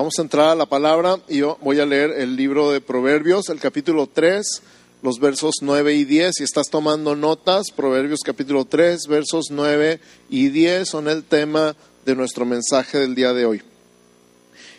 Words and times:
Vamos 0.00 0.18
a 0.18 0.22
entrar 0.22 0.48
a 0.48 0.54
la 0.54 0.64
palabra 0.64 1.20
y 1.28 1.40
yo 1.40 1.58
voy 1.60 1.78
a 1.78 1.84
leer 1.84 2.12
el 2.12 2.34
libro 2.34 2.70
de 2.70 2.80
Proverbios, 2.80 3.50
el 3.50 3.60
capítulo 3.60 4.06
3, 4.06 4.62
los 5.02 5.20
versos 5.20 5.56
9 5.60 5.92
y 5.92 6.06
10. 6.06 6.36
Si 6.38 6.42
estás 6.42 6.70
tomando 6.70 7.14
notas, 7.14 7.66
Proverbios 7.76 8.20
capítulo 8.24 8.64
3, 8.64 8.98
versos 9.10 9.48
9 9.50 10.00
y 10.30 10.48
10 10.48 10.88
son 10.88 11.06
el 11.06 11.22
tema 11.22 11.76
de 12.06 12.16
nuestro 12.16 12.46
mensaje 12.46 12.96
del 12.96 13.14
día 13.14 13.34
de 13.34 13.44
hoy. 13.44 13.62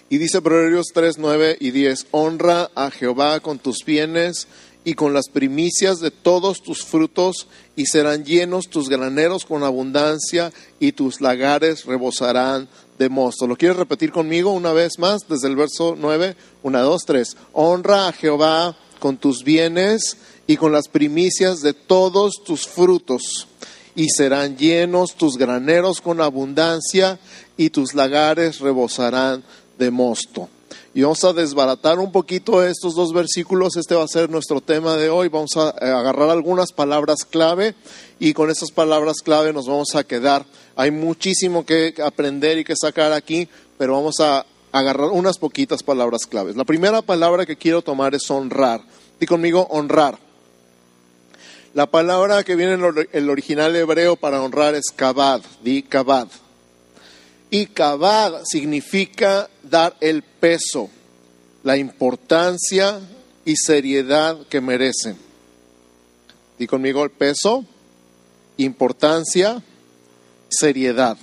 Y 0.10 0.18
dice 0.18 0.42
Proverbios 0.42 0.88
3, 0.92 1.20
9 1.20 1.58
y 1.60 1.70
10, 1.70 2.08
honra 2.10 2.72
a 2.74 2.90
Jehová 2.90 3.42
con 3.42 3.60
tus 3.60 3.86
bienes 3.86 4.48
y 4.84 4.96
con 4.96 5.14
las 5.14 5.30
primicias 5.30 6.00
de 6.00 6.10
todos 6.10 6.64
tus 6.64 6.84
frutos, 6.84 7.48
y 7.76 7.86
serán 7.86 8.26
llenos 8.26 8.70
tus 8.70 8.90
graneros 8.90 9.46
con 9.46 9.64
abundancia, 9.64 10.52
y 10.80 10.94
tus 10.94 11.22
lagares 11.22 11.86
rebosarán 11.86 12.68
de 13.02 13.10
mosto. 13.10 13.48
¿Lo 13.48 13.56
quieres 13.56 13.78
repetir 13.78 14.12
conmigo 14.12 14.52
una 14.52 14.74
vez 14.74 15.00
más 15.00 15.28
desde 15.28 15.48
el 15.48 15.56
verso 15.56 15.96
9? 15.98 16.36
Una, 16.62 16.82
dos, 16.82 17.02
tres. 17.04 17.36
Honra 17.52 18.08
a 18.08 18.12
Jehová 18.12 18.76
con 19.00 19.18
tus 19.18 19.44
bienes 19.44 20.18
y 20.46 20.56
con 20.56 20.72
las 20.72 20.88
primicias 20.88 21.62
de 21.62 21.74
todos 21.74 22.44
tus 22.46 22.68
frutos, 22.68 23.48
y 23.96 24.10
serán 24.10 24.56
llenos 24.56 25.16
tus 25.16 25.38
graneros 25.38 26.00
con 26.00 26.22
abundancia, 26.22 27.20
y 27.58 27.72
tus 27.72 27.96
lagares 27.96 28.60
rebosarán 28.60 29.44
de 29.80 29.90
mosto. 29.90 30.48
Y 30.94 31.04
vamos 31.04 31.24
a 31.24 31.32
desbaratar 31.32 32.00
un 32.00 32.12
poquito 32.12 32.62
estos 32.66 32.96
dos 32.96 33.14
versículos. 33.14 33.78
Este 33.78 33.96
va 33.96 34.04
a 34.04 34.10
ser 34.10 34.30
nuestro 34.30 34.60
tema 34.60 34.98
de 34.98 35.10
hoy. 35.10 35.30
Vamos 35.30 35.52
a 35.56 35.70
eh, 35.70 35.90
agarrar 35.90 36.30
algunas 36.30 36.74
palabras 36.74 37.24
clave 37.24 37.76
y 38.20 38.34
con 38.34 38.50
esas 38.50 38.72
palabras 38.72 39.18
clave 39.24 39.54
nos 39.54 39.68
vamos 39.68 39.96
a 39.96 40.04
quedar. 40.04 40.46
Hay 40.76 40.92
muchísimo 40.92 41.66
que 41.66 41.94
aprender 42.04 42.58
y 42.58 42.66
que 42.66 42.74
sacar 42.76 43.14
aquí, 43.14 43.48
pero 43.78 43.94
vamos 43.94 44.20
a 44.20 44.46
agarrar 44.74 45.12
unas 45.12 45.38
poquitas 45.38 45.82
palabras 45.82 46.26
claves. 46.26 46.58
La 46.58 46.66
primera 46.66 47.02
palabra 47.02 47.46
que 47.46 47.56
quiero 47.56 47.82
tomar 47.82 48.14
es 48.14 48.30
honrar. 48.30 48.82
Di 49.18 49.26
conmigo 49.26 49.68
honrar. 49.70 50.20
La 51.74 51.86
palabra 51.86 52.44
que 52.44 52.58
viene 52.58 52.74
en 52.74 53.08
el 53.14 53.30
original 53.30 53.74
hebreo 53.78 54.18
para 54.18 54.42
honrar 54.42 54.76
es 54.76 54.92
kabad. 54.94 55.42
Di 55.64 55.84
kabad. 55.84 56.28
Y 57.52 57.68
kabad 57.68 58.44
significa 58.46 59.50
dar 59.62 59.96
el 60.00 60.24
peso, 60.24 60.90
la 61.64 61.78
importancia 61.78 63.00
y 63.46 63.56
seriedad 63.58 64.48
que 64.48 64.62
merecen. 64.62 65.18
Di 66.58 66.66
conmigo 66.66 67.04
el 67.04 67.12
peso, 67.12 67.66
importancia, 68.56 69.62
seriedad. 70.50 71.18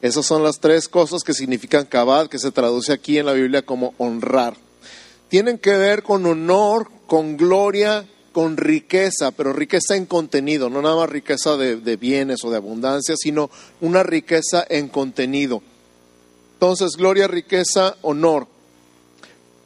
Esas 0.00 0.26
son 0.26 0.44
las 0.44 0.60
tres 0.60 0.88
cosas 0.88 1.24
que 1.24 1.34
significan 1.34 1.86
kabad, 1.86 2.28
que 2.28 2.38
se 2.38 2.52
traduce 2.52 2.92
aquí 2.92 3.18
en 3.18 3.26
la 3.26 3.32
Biblia 3.32 3.62
como 3.62 3.94
honrar. 3.98 4.54
Tienen 5.28 5.58
que 5.58 5.76
ver 5.76 6.04
con 6.04 6.24
honor, 6.24 6.88
con 7.08 7.36
gloria 7.36 8.06
con 8.38 8.56
riqueza, 8.56 9.32
pero 9.32 9.52
riqueza 9.52 9.96
en 9.96 10.06
contenido, 10.06 10.70
no 10.70 10.80
nada 10.80 10.94
más 10.94 11.10
riqueza 11.10 11.56
de, 11.56 11.96
bienes 11.96 12.44
o 12.44 12.50
de 12.52 12.56
abundancia, 12.56 13.16
sino 13.16 13.50
una 13.80 14.04
riqueza 14.04 14.64
en 14.68 14.86
contenido. 14.86 15.60
Entonces, 16.52 16.92
gloria, 16.96 17.26
riqueza, 17.26 17.96
honor. 18.00 18.46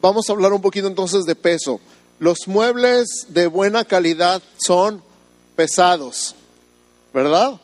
Vamos 0.01 0.27
a 0.27 0.33
hablar 0.33 0.53
un 0.53 0.61
poquito 0.63 0.87
entonces 0.87 1.25
de 1.25 1.35
peso. 1.35 1.81
Los 2.17 2.47
muebles 2.47 3.27
de 3.29 3.45
buena 3.45 3.85
calidad 3.85 4.41
son 4.57 5.03
pesados, 5.55 6.33
¿verdad? 7.13 7.61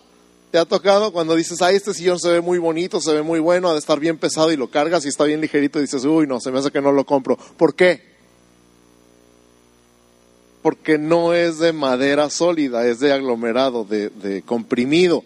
¿Te 0.51 0.59
ha 0.59 0.65
tocado 0.65 1.11
cuando 1.11 1.35
dices, 1.35 1.59
ay, 1.63 1.77
este 1.77 1.95
sillón 1.95 2.19
se 2.19 2.29
ve 2.29 2.41
muy 2.41 2.59
bonito, 2.59 3.01
se 3.01 3.13
ve 3.13 3.23
muy 3.23 3.39
bueno, 3.39 3.69
ha 3.69 3.73
de 3.73 3.79
estar 3.79 3.99
bien 3.99 4.19
pesado 4.19 4.51
y 4.51 4.57
lo 4.57 4.69
cargas 4.69 5.03
y 5.05 5.07
está 5.07 5.23
bien 5.23 5.41
ligerito 5.41 5.79
y 5.79 5.81
dices, 5.81 6.05
uy, 6.05 6.27
no, 6.27 6.39
se 6.39 6.51
me 6.51 6.59
hace 6.59 6.69
que 6.69 6.81
no 6.81 6.91
lo 6.91 7.03
compro. 7.03 7.35
¿Por 7.35 7.73
qué? 7.73 8.18
Porque 10.61 10.97
no 10.97 11.33
es 11.33 11.59
de 11.59 11.73
madera 11.73 12.29
sólida, 12.29 12.85
es 12.85 12.99
de 12.99 13.13
aglomerado, 13.13 13.85
de, 13.85 14.43
comprimido. 14.45 15.23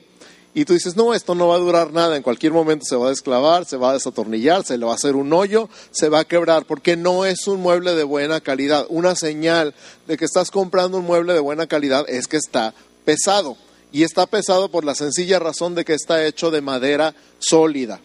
Y 0.56 0.66
tú 0.66 0.74
dices, 0.74 0.96
no, 0.96 1.16
esto 1.16 1.34
no 1.34 1.48
va 1.48 1.56
a 1.56 1.60
durar 1.60 1.94
nada, 1.94 2.16
en 2.16 2.22
cualquier 2.22 2.54
momento 2.54 2.86
se 2.86 2.96
va 2.96 3.08
a 3.08 3.10
desclavar, 3.10 3.66
se 3.66 3.78
va 3.78 3.90
a 3.90 3.94
desatornillar, 3.94 4.64
se 4.64 4.78
le 4.78 4.86
va 4.86 4.92
a 4.92 4.96
hacer 4.96 5.16
un 5.16 5.34
hoyo, 5.34 5.68
se 5.90 6.10
va 6.10 6.20
a 6.20 6.26
quebrar, 6.26 6.66
porque 6.66 6.96
no 6.96 7.26
es 7.26 7.48
un 7.48 7.60
mueble 7.60 7.96
de 7.96 8.04
buena 8.04 8.40
calidad. 8.40 8.86
Una 8.90 9.16
señal 9.16 9.74
de 10.06 10.16
que 10.16 10.26
estás 10.26 10.52
comprando 10.52 11.00
un 11.00 11.06
mueble 11.06 11.34
de 11.34 11.40
buena 11.40 11.66
calidad 11.66 12.06
es 12.08 12.28
que 12.28 12.38
está 12.38 12.76
pesado. 13.04 13.58
Y 13.92 14.04
está 14.04 14.28
pesado 14.28 14.70
por 14.70 14.86
la 14.86 14.96
sencilla 14.96 15.40
razón 15.40 15.74
de 15.76 15.86
que 15.86 15.94
está 15.94 16.26
hecho 16.26 16.52
de 16.52 16.62
madera 16.62 17.16
sólida. 17.40 18.00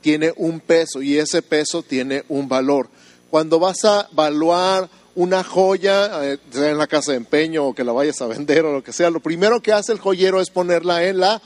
Tiene 0.00 0.32
un 0.36 0.60
peso 0.60 1.00
y 1.00 1.18
ese 1.18 1.42
peso 1.42 1.82
tiene 1.82 2.24
un 2.28 2.48
valor. 2.48 2.88
Cuando 3.30 3.58
vas 3.58 3.84
a 3.84 4.08
evaluar 4.12 4.88
una 5.16 5.44
joya, 5.44 6.24
eh, 6.24 6.38
sea 6.50 6.70
en 6.70 6.78
la 6.78 6.86
casa 6.86 7.12
de 7.12 7.18
empeño 7.18 7.66
o 7.66 7.74
que 7.74 7.84
la 7.84 7.92
vayas 7.92 8.20
a 8.20 8.26
vender 8.26 8.64
o 8.64 8.72
lo 8.72 8.82
que 8.82 8.92
sea, 8.92 9.10
lo 9.10 9.20
primero 9.20 9.60
que 9.60 9.72
hace 9.72 9.92
el 9.92 10.00
joyero 10.00 10.40
es 10.40 10.50
ponerla 10.50 11.04
en 11.04 11.20
la 11.20 11.40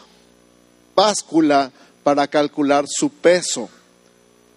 báscula 0.95 1.71
para 2.03 2.27
calcular 2.29 2.87
su 2.89 3.11
peso. 3.11 3.69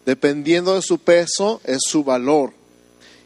Dependiendo 0.06 0.76
de 0.76 0.82
su 0.82 0.98
peso 1.00 1.62
es 1.64 1.80
su 1.82 2.04
valor. 2.04 2.54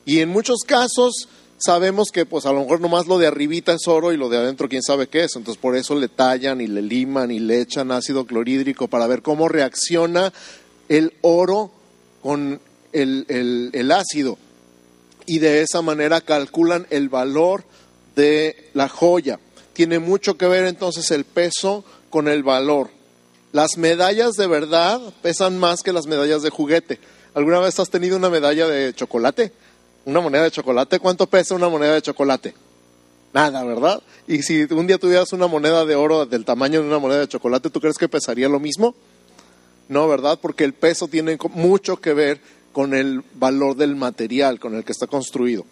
Y 0.05 0.19
en 0.19 0.29
muchos 0.29 0.61
casos 0.65 1.29
sabemos 1.57 2.09
que 2.11 2.25
pues 2.25 2.45
a 2.45 2.51
lo 2.51 2.61
mejor 2.61 2.81
nomás 2.81 3.07
lo 3.07 3.17
de 3.17 3.27
arribita 3.27 3.73
es 3.73 3.87
oro 3.87 4.11
y 4.11 4.17
lo 4.17 4.27
de 4.27 4.37
adentro 4.37 4.67
quién 4.67 4.81
sabe 4.81 5.07
qué 5.07 5.23
es. 5.23 5.35
Entonces 5.35 5.61
por 5.61 5.75
eso 5.75 5.95
le 5.95 6.09
tallan 6.09 6.61
y 6.61 6.67
le 6.67 6.81
liman 6.81 7.31
y 7.31 7.39
le 7.39 7.61
echan 7.61 7.91
ácido 7.91 8.25
clorhídrico 8.25 8.87
para 8.87 9.07
ver 9.07 9.21
cómo 9.21 9.47
reacciona 9.47 10.33
el 10.89 11.13
oro 11.21 11.71
con 12.21 12.59
el, 12.91 13.25
el 13.71 13.91
ácido 13.91 14.37
y 15.25 15.39
de 15.39 15.61
esa 15.61 15.81
manera 15.81 16.21
calculan 16.21 16.87
el 16.89 17.09
valor 17.09 17.63
de 18.15 18.69
la 18.73 18.89
joya. 18.89 19.39
Tiene 19.73 19.99
mucho 19.99 20.37
que 20.37 20.47
ver 20.47 20.65
entonces 20.65 21.11
el 21.11 21.25
peso 21.25 21.83
con 22.09 22.27
el 22.27 22.43
valor. 22.43 22.89
Las 23.51 23.77
medallas 23.77 24.33
de 24.33 24.47
verdad 24.47 25.01
pesan 25.21 25.57
más 25.57 25.81
que 25.81 25.93
las 25.93 26.07
medallas 26.07 26.41
de 26.41 26.49
juguete. 26.49 26.99
¿Alguna 27.33 27.59
vez 27.59 27.79
has 27.79 27.89
tenido 27.89 28.17
una 28.17 28.29
medalla 28.29 28.67
de 28.67 28.93
chocolate? 28.93 29.51
¿Una 30.05 30.21
moneda 30.21 30.43
de 30.43 30.51
chocolate? 30.51 30.99
¿Cuánto 30.99 31.27
pesa 31.27 31.55
una 31.55 31.69
moneda 31.69 31.93
de 31.93 32.01
chocolate? 32.01 32.53
Nada, 33.33 33.63
¿verdad? 33.63 34.01
Y 34.27 34.43
si 34.43 34.63
un 34.63 34.87
día 34.87 34.97
tuvieras 34.97 35.33
una 35.33 35.47
moneda 35.47 35.83
de 35.83 35.95
oro 35.95 36.25
del 36.25 36.45
tamaño 36.45 36.81
de 36.81 36.87
una 36.87 36.99
moneda 36.99 37.19
de 37.19 37.27
chocolate, 37.27 37.69
¿tú 37.69 37.81
crees 37.81 37.97
que 37.97 38.07
pesaría 38.07 38.47
lo 38.47 38.59
mismo? 38.59 38.95
No, 39.89 40.07
¿verdad? 40.07 40.39
Porque 40.41 40.63
el 40.63 40.73
peso 40.73 41.07
tiene 41.07 41.37
mucho 41.49 41.97
que 41.97 42.13
ver 42.13 42.39
con 42.75 42.93
el 42.93 43.23
valor 43.35 43.77
del 43.77 43.95
material 43.95 44.59
con 44.59 44.75
el 44.75 44.83
que 44.83 44.91
está 44.91 45.07
construido. 45.07 45.63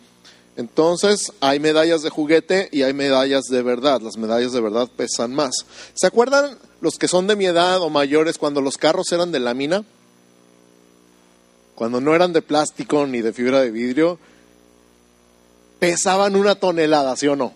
Entonces, 0.55 1.33
hay 1.41 1.59
medallas 1.59 2.01
de 2.01 2.09
juguete 2.09 2.69
y 2.71 2.83
hay 2.83 2.93
medallas 2.93 3.43
de 3.49 3.61
verdad. 3.61 3.99
Las 3.99 4.15
medallas 4.15 4.53
de 4.53 4.61
verdad 4.61 4.87
pesan 4.95 5.35
más. 5.35 5.65
¿Se 5.95 6.07
acuerdan 6.07 6.57
los 6.79 6.97
que 6.97 7.09
son 7.09 7.27
de 7.27 7.35
mi 7.35 7.45
edad 7.45 7.81
o 7.81 7.89
mayores 7.89 8.37
cuando 8.37 8.61
los 8.61 8.77
carros 8.77 9.11
eran 9.11 9.33
de 9.33 9.41
lámina? 9.41 9.83
Cuando 11.75 11.99
no 11.99 12.15
eran 12.15 12.31
de 12.31 12.41
plástico 12.41 13.05
ni 13.05 13.21
de 13.21 13.33
fibra 13.33 13.59
de 13.59 13.71
vidrio, 13.71 14.17
pesaban 15.79 16.37
una 16.37 16.55
tonelada, 16.55 17.17
¿sí 17.17 17.27
o 17.27 17.35
no? 17.35 17.51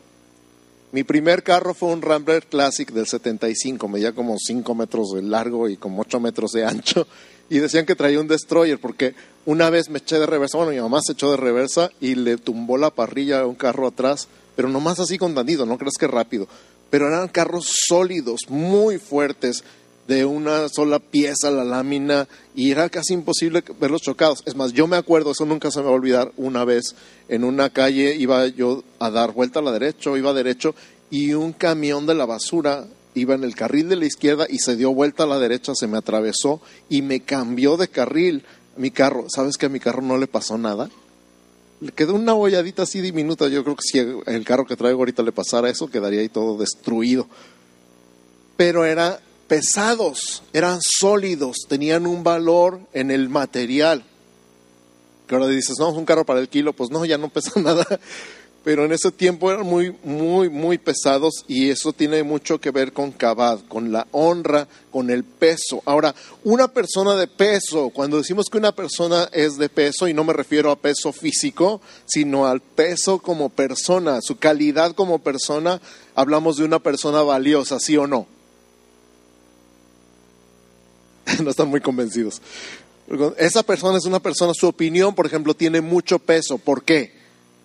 Mi 0.91 1.05
primer 1.05 1.43
carro 1.43 1.73
fue 1.73 1.93
un 1.93 2.01
Rambler 2.01 2.45
Classic 2.47 2.91
del 2.91 3.07
75, 3.07 3.87
medía 3.87 4.11
como 4.11 4.35
5 4.37 4.75
metros 4.75 5.11
de 5.13 5.21
largo 5.21 5.69
y 5.69 5.77
como 5.77 6.01
8 6.01 6.19
metros 6.19 6.51
de 6.51 6.65
ancho 6.65 7.07
y 7.49 7.59
decían 7.59 7.85
que 7.85 7.95
traía 7.95 8.19
un 8.19 8.27
destroyer 8.27 8.79
porque 8.79 9.15
una 9.45 9.69
vez 9.69 9.89
me 9.89 9.99
eché 9.99 10.19
de 10.19 10.25
reversa, 10.25 10.57
bueno, 10.57 10.73
mi 10.73 10.79
mamá 10.79 10.99
se 11.01 11.13
echó 11.13 11.31
de 11.31 11.37
reversa 11.37 11.91
y 12.01 12.15
le 12.15 12.37
tumbó 12.37 12.77
la 12.77 12.89
parrilla 12.89 13.41
a 13.41 13.45
un 13.45 13.55
carro 13.55 13.87
atrás, 13.87 14.27
pero 14.55 14.69
nomás 14.69 14.99
así 14.99 15.17
con 15.17 15.35
dandido, 15.35 15.65
no 15.65 15.77
creas 15.77 15.95
que 15.99 16.07
rápido, 16.07 16.47
pero 16.89 17.07
eran 17.07 17.27
carros 17.27 17.69
sólidos, 17.87 18.41
muy 18.49 18.97
fuertes, 18.97 19.63
de 20.07 20.25
una 20.25 20.69
sola 20.69 20.99
pieza 20.99 21.51
la 21.51 21.65
lámina 21.65 22.27
y 22.55 22.71
era 22.71 22.89
casi 22.89 23.13
imposible 23.13 23.63
verlos 23.79 24.01
chocados. 24.01 24.41
Es 24.45 24.55
más, 24.55 24.73
yo 24.73 24.87
me 24.87 24.95
acuerdo, 24.95 25.31
eso 25.31 25.45
nunca 25.45 25.69
se 25.69 25.79
me 25.79 25.85
va 25.85 25.91
a 25.91 25.95
olvidar, 25.95 26.31
una 26.37 26.63
vez 26.63 26.95
en 27.27 27.43
una 27.43 27.69
calle 27.69 28.15
iba 28.15 28.47
yo 28.47 28.83
a 28.99 29.09
dar 29.09 29.33
vuelta 29.33 29.59
a 29.59 29.63
la 29.63 29.73
derecha, 29.73 30.17
iba 30.17 30.33
derecho 30.33 30.73
y 31.09 31.33
un 31.33 31.53
camión 31.53 32.05
de 32.05 32.15
la 32.15 32.25
basura 32.25 32.85
iba 33.17 33.35
en 33.35 33.43
el 33.43 33.55
carril 33.55 33.89
de 33.89 33.95
la 33.95 34.05
izquierda 34.05 34.45
y 34.49 34.59
se 34.59 34.75
dio 34.75 34.93
vuelta 34.93 35.23
a 35.23 35.27
la 35.27 35.39
derecha, 35.39 35.73
se 35.75 35.87
me 35.87 35.97
atravesó 35.97 36.61
y 36.89 37.01
me 37.01 37.21
cambió 37.21 37.77
de 37.77 37.87
carril 37.87 38.43
mi 38.77 38.91
carro. 38.91 39.25
¿Sabes 39.33 39.57
que 39.57 39.65
a 39.65 39.69
mi 39.69 39.79
carro 39.79 40.01
no 40.01 40.17
le 40.17 40.27
pasó 40.27 40.57
nada? 40.57 40.89
Le 41.79 41.91
quedó 41.91 42.15
una 42.15 42.33
bolladita 42.33 42.83
así 42.83 43.01
diminuta. 43.01 43.47
Yo 43.47 43.63
creo 43.63 43.75
que 43.75 43.83
si 43.83 43.99
el 43.99 44.45
carro 44.45 44.65
que 44.65 44.75
traigo 44.75 44.99
ahorita 44.99 45.23
le 45.23 45.31
pasara 45.31 45.69
eso, 45.69 45.87
quedaría 45.87 46.21
ahí 46.21 46.29
todo 46.29 46.57
destruido. 46.57 47.27
Pero 48.55 48.85
eran 48.85 49.17
pesados, 49.47 50.43
eran 50.53 50.79
sólidos, 50.81 51.57
tenían 51.67 52.07
un 52.07 52.23
valor 52.23 52.79
en 52.93 53.11
el 53.11 53.29
material. 53.29 54.03
Que 55.27 55.35
ahora 55.35 55.47
dices, 55.47 55.75
no, 55.79 55.89
es 55.89 55.97
un 55.97 56.05
carro 56.05 56.25
para 56.25 56.39
el 56.39 56.49
kilo, 56.49 56.73
pues 56.73 56.89
no, 56.89 57.05
ya 57.05 57.17
no 57.17 57.29
pesa 57.29 57.51
nada 57.61 57.85
pero 58.67 58.83
en 58.83 58.91
ese 58.91 59.13
tiempo 59.13 59.49
eran 59.49 59.65
muy, 59.65 59.95
muy, 60.03 60.49
muy 60.49 60.77
pesados 60.77 61.45
y 61.47 61.69
eso 61.69 61.93
tiene 61.93 62.21
mucho 62.23 62.59
que 62.59 62.71
ver 62.71 62.91
con 62.91 63.13
cabad, 63.13 63.61
con 63.69 63.93
la 63.93 64.05
honra, 64.11 64.67
con 64.91 65.09
el 65.09 65.23
peso. 65.23 65.81
Ahora, 65.85 66.13
una 66.43 66.67
persona 66.67 67.15
de 67.15 67.27
peso, 67.27 67.91
cuando 67.91 68.17
decimos 68.17 68.47
que 68.51 68.57
una 68.57 68.73
persona 68.73 69.29
es 69.31 69.57
de 69.57 69.69
peso, 69.69 70.09
y 70.09 70.13
no 70.13 70.25
me 70.25 70.33
refiero 70.33 70.69
a 70.69 70.75
peso 70.75 71.13
físico, 71.13 71.79
sino 72.07 72.45
al 72.45 72.59
peso 72.59 73.19
como 73.19 73.47
persona, 73.47 74.19
su 74.19 74.37
calidad 74.37 74.91
como 74.95 75.19
persona, 75.19 75.79
hablamos 76.13 76.57
de 76.57 76.65
una 76.65 76.79
persona 76.79 77.21
valiosa, 77.21 77.79
¿sí 77.79 77.95
o 77.95 78.05
no? 78.05 78.27
no 81.41 81.49
están 81.49 81.69
muy 81.69 81.79
convencidos. 81.79 82.41
Esa 83.37 83.63
persona 83.63 83.97
es 83.97 84.03
una 84.03 84.19
persona, 84.19 84.51
su 84.53 84.67
opinión, 84.67 85.15
por 85.15 85.25
ejemplo, 85.25 85.53
tiene 85.53 85.79
mucho 85.79 86.19
peso. 86.19 86.57
¿Por 86.57 86.83
qué? 86.83 87.15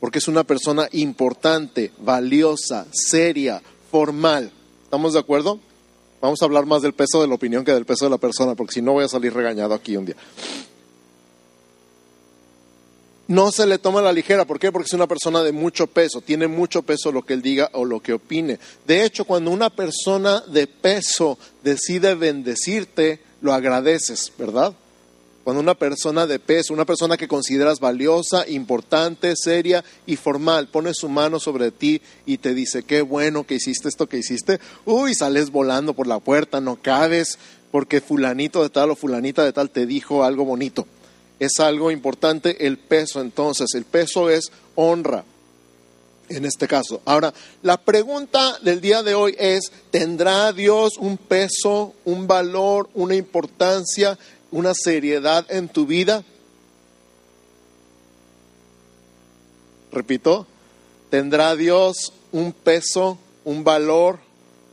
Porque 0.02 0.18
es 0.18 0.26
una 0.26 0.42
persona 0.42 0.88
importante, 0.90 1.92
valiosa, 1.98 2.88
seria, 2.90 3.62
formal. 3.88 4.50
¿Estamos 4.82 5.12
de 5.12 5.20
acuerdo? 5.20 5.60
Vamos 6.20 6.42
a 6.42 6.44
hablar 6.44 6.66
más 6.66 6.82
del 6.82 6.92
peso 6.92 7.22
de 7.22 7.28
la 7.28 7.36
opinión 7.36 7.64
que 7.64 7.72
del 7.72 7.84
peso 7.84 8.06
de 8.06 8.10
la 8.10 8.18
persona, 8.18 8.56
porque 8.56 8.72
si 8.72 8.82
no 8.82 8.94
voy 8.94 9.04
a 9.04 9.08
salir 9.08 9.32
regañado 9.32 9.74
aquí 9.74 9.96
un 9.96 10.06
día. 10.06 10.16
No 13.28 13.52
se 13.52 13.64
le 13.64 13.78
toma 13.78 14.02
la 14.02 14.12
ligera, 14.12 14.44
¿por 14.44 14.58
qué? 14.58 14.72
Porque 14.72 14.88
es 14.88 14.92
una 14.92 15.06
persona 15.06 15.40
de 15.44 15.52
mucho 15.52 15.86
peso, 15.86 16.20
tiene 16.20 16.48
mucho 16.48 16.82
peso 16.82 17.12
lo 17.12 17.22
que 17.22 17.34
él 17.34 17.40
diga 17.40 17.70
o 17.72 17.84
lo 17.84 18.00
que 18.00 18.14
opine. 18.14 18.58
De 18.84 19.04
hecho, 19.04 19.24
cuando 19.24 19.52
una 19.52 19.70
persona 19.70 20.40
de 20.48 20.66
peso 20.66 21.38
decide 21.62 22.16
bendecirte, 22.16 23.20
lo 23.40 23.54
agradeces, 23.54 24.32
¿verdad? 24.36 24.74
Cuando 25.44 25.60
una 25.60 25.74
persona 25.74 26.26
de 26.26 26.38
peso, 26.38 26.72
una 26.72 26.84
persona 26.84 27.16
que 27.16 27.26
consideras 27.26 27.80
valiosa, 27.80 28.48
importante, 28.48 29.34
seria 29.36 29.84
y 30.06 30.16
formal, 30.16 30.68
pone 30.68 30.92
su 30.94 31.08
mano 31.08 31.40
sobre 31.40 31.72
ti 31.72 32.00
y 32.26 32.38
te 32.38 32.54
dice, 32.54 32.84
qué 32.84 33.02
bueno 33.02 33.44
que 33.44 33.56
hiciste 33.56 33.88
esto 33.88 34.08
que 34.08 34.18
hiciste, 34.18 34.60
uy, 34.84 35.14
sales 35.14 35.50
volando 35.50 35.94
por 35.94 36.06
la 36.06 36.20
puerta, 36.20 36.60
no 36.60 36.76
cabes, 36.80 37.38
porque 37.72 38.00
fulanito 38.00 38.62
de 38.62 38.70
tal 38.70 38.90
o 38.90 38.96
fulanita 38.96 39.44
de 39.44 39.52
tal 39.52 39.70
te 39.70 39.86
dijo 39.86 40.22
algo 40.22 40.44
bonito. 40.44 40.86
Es 41.40 41.58
algo 41.58 41.90
importante 41.90 42.66
el 42.66 42.78
peso 42.78 43.20
entonces, 43.20 43.74
el 43.74 43.84
peso 43.84 44.30
es 44.30 44.52
honra 44.76 45.24
en 46.28 46.44
este 46.44 46.68
caso. 46.68 47.00
Ahora, 47.04 47.34
la 47.62 47.78
pregunta 47.78 48.58
del 48.62 48.80
día 48.80 49.02
de 49.02 49.14
hoy 49.14 49.34
es, 49.38 49.72
¿tendrá 49.90 50.52
Dios 50.52 50.92
un 50.98 51.18
peso, 51.18 51.94
un 52.04 52.26
valor, 52.26 52.88
una 52.94 53.14
importancia 53.14 54.18
una 54.52 54.72
seriedad 54.74 55.44
en 55.48 55.68
tu 55.68 55.86
vida? 55.86 56.22
Repito, 59.90 60.46
¿tendrá 61.10 61.56
Dios 61.56 62.12
un 62.30 62.52
peso, 62.52 63.18
un 63.44 63.64
valor, 63.64 64.20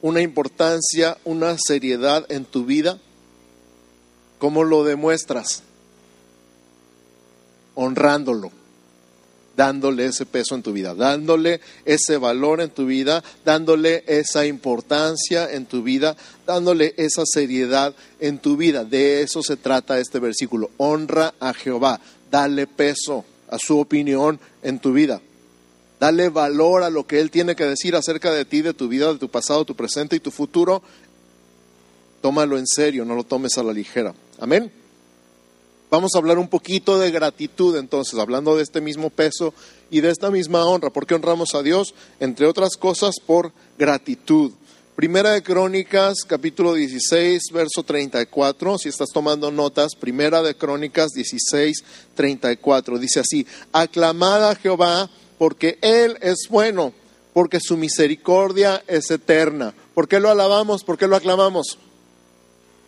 una 0.02 0.22
importancia, 0.22 1.18
una 1.26 1.58
seriedad 1.58 2.26
en 2.30 2.46
tu 2.46 2.66
vida? 2.66 3.00
¿Cómo 4.38 4.64
lo 4.64 4.84
demuestras? 4.84 5.64
Honrándolo 7.76 8.52
dándole 9.60 10.06
ese 10.06 10.26
peso 10.26 10.56
en 10.56 10.64
tu 10.64 10.72
vida, 10.72 10.96
dándole 10.96 11.60
ese 11.84 12.16
valor 12.16 12.62
en 12.62 12.70
tu 12.70 12.86
vida, 12.86 13.22
dándole 13.44 14.06
esa 14.08 14.46
importancia 14.46 15.52
en 15.52 15.66
tu 15.66 15.84
vida, 15.84 16.16
dándole 16.50 16.96
esa 16.98 17.22
seriedad 17.28 17.94
en 18.20 18.40
tu 18.40 18.58
vida. 18.58 18.84
De 18.84 19.22
eso 19.22 19.44
se 19.44 19.56
trata 19.56 20.00
este 20.00 20.18
versículo. 20.18 20.72
Honra 20.78 21.36
a 21.40 21.54
Jehová, 21.54 22.02
dale 22.32 22.66
peso 22.66 23.24
a 23.52 23.60
su 23.60 23.78
opinión 23.78 24.40
en 24.64 24.80
tu 24.80 24.92
vida. 24.92 25.22
Dale 26.00 26.30
valor 26.30 26.82
a 26.82 26.90
lo 26.90 27.06
que 27.06 27.20
Él 27.20 27.30
tiene 27.30 27.56
que 27.56 27.66
decir 27.66 27.96
acerca 27.96 28.34
de 28.34 28.46
ti, 28.46 28.64
de 28.64 28.74
tu 28.74 28.88
vida, 28.88 29.14
de 29.14 29.20
tu 29.20 29.30
pasado, 29.30 29.64
tu 29.64 29.76
presente 29.76 30.16
y 30.16 30.20
tu 30.20 30.32
futuro. 30.32 30.82
Tómalo 32.20 32.58
en 32.58 32.66
serio, 32.66 33.06
no 33.06 33.14
lo 33.14 33.24
tomes 33.24 33.56
a 33.60 33.64
la 33.64 33.72
ligera. 33.72 34.16
Amén. 34.40 34.72
Vamos 35.92 36.16
a 36.16 36.18
hablar 36.18 36.40
un 36.40 36.48
poquito 36.48 36.98
de 36.98 37.12
gratitud 37.12 37.78
entonces, 37.78 38.18
hablando 38.18 38.58
de 38.58 38.64
este 38.64 38.82
mismo 38.82 39.12
peso 39.12 39.54
y 39.92 40.02
de 40.02 40.10
esta 40.10 40.32
misma 40.32 40.66
honra. 40.66 40.90
¿Por 40.90 41.06
qué 41.06 41.14
honramos 41.14 41.54
a 41.54 41.62
Dios? 41.62 41.94
Entre 42.20 42.48
otras 42.48 42.76
cosas, 42.76 43.18
por 43.24 43.52
gratitud. 43.78 44.52
Primera 45.00 45.32
de 45.32 45.42
Crónicas, 45.42 46.26
capítulo 46.28 46.74
16, 46.74 47.54
verso 47.54 47.84
34. 47.84 48.78
Si 48.80 48.90
estás 48.90 49.08
tomando 49.14 49.50
notas, 49.50 49.96
Primera 49.96 50.42
de 50.42 50.56
Crónicas 50.56 51.12
16, 51.12 51.86
34. 52.16 53.00
Dice 53.00 53.22
así, 53.22 53.48
aclamad 53.72 54.50
a 54.50 54.56
Jehová 54.56 55.10
porque 55.38 55.80
Él 55.82 56.18
es 56.20 56.50
bueno, 56.50 56.92
porque 57.32 57.62
su 57.62 57.78
misericordia 57.78 58.84
es 58.88 59.10
eterna. 59.10 59.74
¿Por 59.94 60.10
qué 60.10 60.20
lo 60.20 60.30
alabamos? 60.30 60.84
¿Por 60.84 60.98
qué 60.98 61.08
lo 61.08 61.16
aclamamos? 61.16 61.78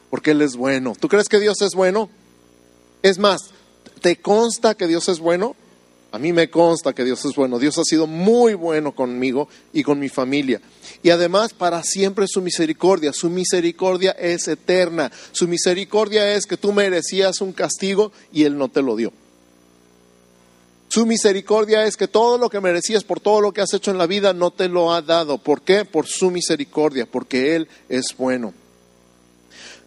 Porque 0.09 0.31
Él 0.31 0.41
es 0.41 0.57
bueno. 0.57 0.97
¿Tú 0.99 1.07
crees 1.07 1.29
que 1.29 1.39
Dios 1.39 1.61
es 1.61 1.75
bueno? 1.75 2.09
Es 3.03 3.19
más, 3.19 3.51
¿te 4.01 4.17
consta 4.17 4.75
que 4.75 4.87
Dios 4.87 5.07
es 5.07 5.19
bueno? 5.19 5.55
A 6.13 6.19
mí 6.19 6.33
me 6.33 6.49
consta 6.49 6.93
que 6.93 7.05
Dios 7.05 7.23
es 7.23 7.35
bueno. 7.35 7.57
Dios 7.57 7.77
ha 7.77 7.83
sido 7.83 8.05
muy 8.05 8.53
bueno 8.53 8.93
conmigo 8.93 9.47
y 9.71 9.81
con 9.83 9.97
mi 9.99 10.09
familia. 10.09 10.59
Y 11.03 11.09
además, 11.09 11.53
para 11.53 11.83
siempre 11.83 12.25
su 12.27 12.41
misericordia. 12.41 13.13
Su 13.13 13.29
misericordia 13.29 14.11
es 14.11 14.47
eterna. 14.49 15.09
Su 15.31 15.47
misericordia 15.47 16.35
es 16.35 16.45
que 16.45 16.57
tú 16.57 16.73
merecías 16.73 17.39
un 17.39 17.53
castigo 17.53 18.11
y 18.33 18.43
Él 18.43 18.57
no 18.57 18.67
te 18.67 18.81
lo 18.81 18.97
dio. 18.97 19.13
Su 20.89 21.05
misericordia 21.05 21.85
es 21.85 21.95
que 21.95 22.09
todo 22.09 22.37
lo 22.37 22.49
que 22.49 22.59
merecías 22.59 23.05
por 23.05 23.21
todo 23.21 23.39
lo 23.39 23.53
que 23.53 23.61
has 23.61 23.73
hecho 23.73 23.91
en 23.91 23.97
la 23.97 24.07
vida 24.07 24.33
no 24.33 24.51
te 24.51 24.67
lo 24.67 24.91
ha 24.91 25.01
dado. 25.01 25.37
¿Por 25.37 25.61
qué? 25.61 25.85
Por 25.85 26.07
su 26.07 26.29
misericordia, 26.29 27.05
porque 27.05 27.55
Él 27.55 27.69
es 27.87 28.07
bueno. 28.17 28.53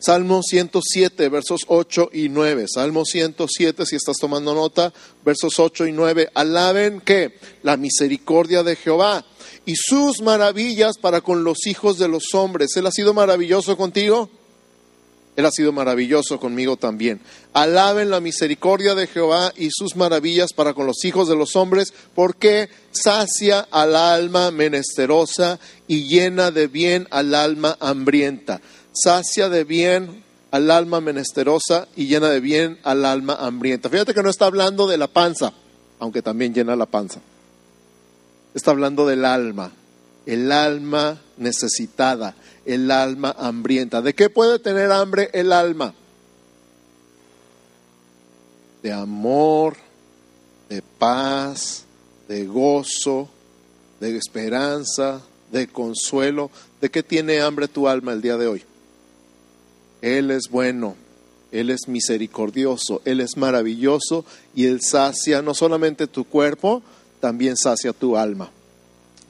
Salmo 0.04 0.42
107, 0.42 1.30
versos 1.30 1.62
8 1.66 2.10
y 2.12 2.28
9. 2.28 2.66
Salmo 2.68 3.06
107, 3.06 3.86
si 3.86 3.96
estás 3.96 4.18
tomando 4.18 4.54
nota, 4.54 4.92
versos 5.24 5.58
8 5.58 5.86
y 5.86 5.92
9. 5.92 6.28
Alaben 6.34 7.00
que 7.00 7.38
la 7.62 7.78
misericordia 7.78 8.62
de 8.62 8.76
Jehová 8.76 9.24
y 9.64 9.76
sus 9.76 10.20
maravillas 10.20 10.98
para 10.98 11.22
con 11.22 11.42
los 11.42 11.66
hijos 11.66 11.98
de 11.98 12.08
los 12.08 12.34
hombres. 12.34 12.76
¿Él 12.76 12.86
ha 12.86 12.90
sido 12.90 13.14
maravilloso 13.14 13.78
contigo? 13.78 14.28
Él 15.36 15.46
ha 15.46 15.50
sido 15.50 15.72
maravilloso 15.72 16.38
conmigo 16.38 16.76
también. 16.76 17.22
Alaben 17.54 18.10
la 18.10 18.20
misericordia 18.20 18.94
de 18.94 19.06
Jehová 19.06 19.54
y 19.56 19.70
sus 19.70 19.96
maravillas 19.96 20.52
para 20.52 20.74
con 20.74 20.86
los 20.86 21.02
hijos 21.06 21.30
de 21.30 21.36
los 21.36 21.56
hombres, 21.56 21.94
porque 22.14 22.68
sacia 22.90 23.60
al 23.70 23.96
alma 23.96 24.50
menesterosa 24.50 25.58
y 25.88 26.08
llena 26.08 26.50
de 26.50 26.66
bien 26.66 27.08
al 27.10 27.34
alma 27.34 27.78
hambrienta 27.80 28.60
sacia 28.94 29.48
de 29.48 29.64
bien 29.64 30.24
al 30.50 30.70
alma 30.70 31.00
menesterosa 31.00 31.88
y 31.96 32.06
llena 32.06 32.30
de 32.30 32.40
bien 32.40 32.78
al 32.84 33.04
alma 33.04 33.34
hambrienta. 33.34 33.88
Fíjate 33.88 34.14
que 34.14 34.22
no 34.22 34.30
está 34.30 34.46
hablando 34.46 34.86
de 34.86 34.96
la 34.96 35.08
panza, 35.08 35.52
aunque 35.98 36.22
también 36.22 36.54
llena 36.54 36.76
la 36.76 36.86
panza. 36.86 37.20
Está 38.54 38.70
hablando 38.70 39.04
del 39.04 39.24
alma, 39.24 39.72
el 40.26 40.52
alma 40.52 41.20
necesitada, 41.36 42.36
el 42.64 42.90
alma 42.90 43.34
hambrienta. 43.36 44.00
¿De 44.00 44.14
qué 44.14 44.30
puede 44.30 44.60
tener 44.60 44.92
hambre 44.92 45.28
el 45.32 45.52
alma? 45.52 45.92
De 48.80 48.92
amor, 48.92 49.76
de 50.68 50.82
paz, 50.82 51.84
de 52.28 52.46
gozo, 52.46 53.28
de 53.98 54.16
esperanza, 54.16 55.20
de 55.50 55.66
consuelo. 55.66 56.50
¿De 56.80 56.90
qué 56.90 57.02
tiene 57.02 57.40
hambre 57.40 57.66
tu 57.66 57.88
alma 57.88 58.12
el 58.12 58.22
día 58.22 58.36
de 58.36 58.46
hoy? 58.46 58.64
Él 60.04 60.30
es 60.30 60.50
bueno, 60.50 60.96
Él 61.50 61.70
es 61.70 61.88
misericordioso, 61.88 63.00
Él 63.06 63.22
es 63.22 63.38
maravilloso 63.38 64.26
y 64.54 64.66
Él 64.66 64.82
sacia 64.82 65.40
no 65.40 65.54
solamente 65.54 66.06
tu 66.06 66.24
cuerpo, 66.24 66.82
también 67.20 67.56
sacia 67.56 67.94
tu 67.94 68.14
alma. 68.14 68.50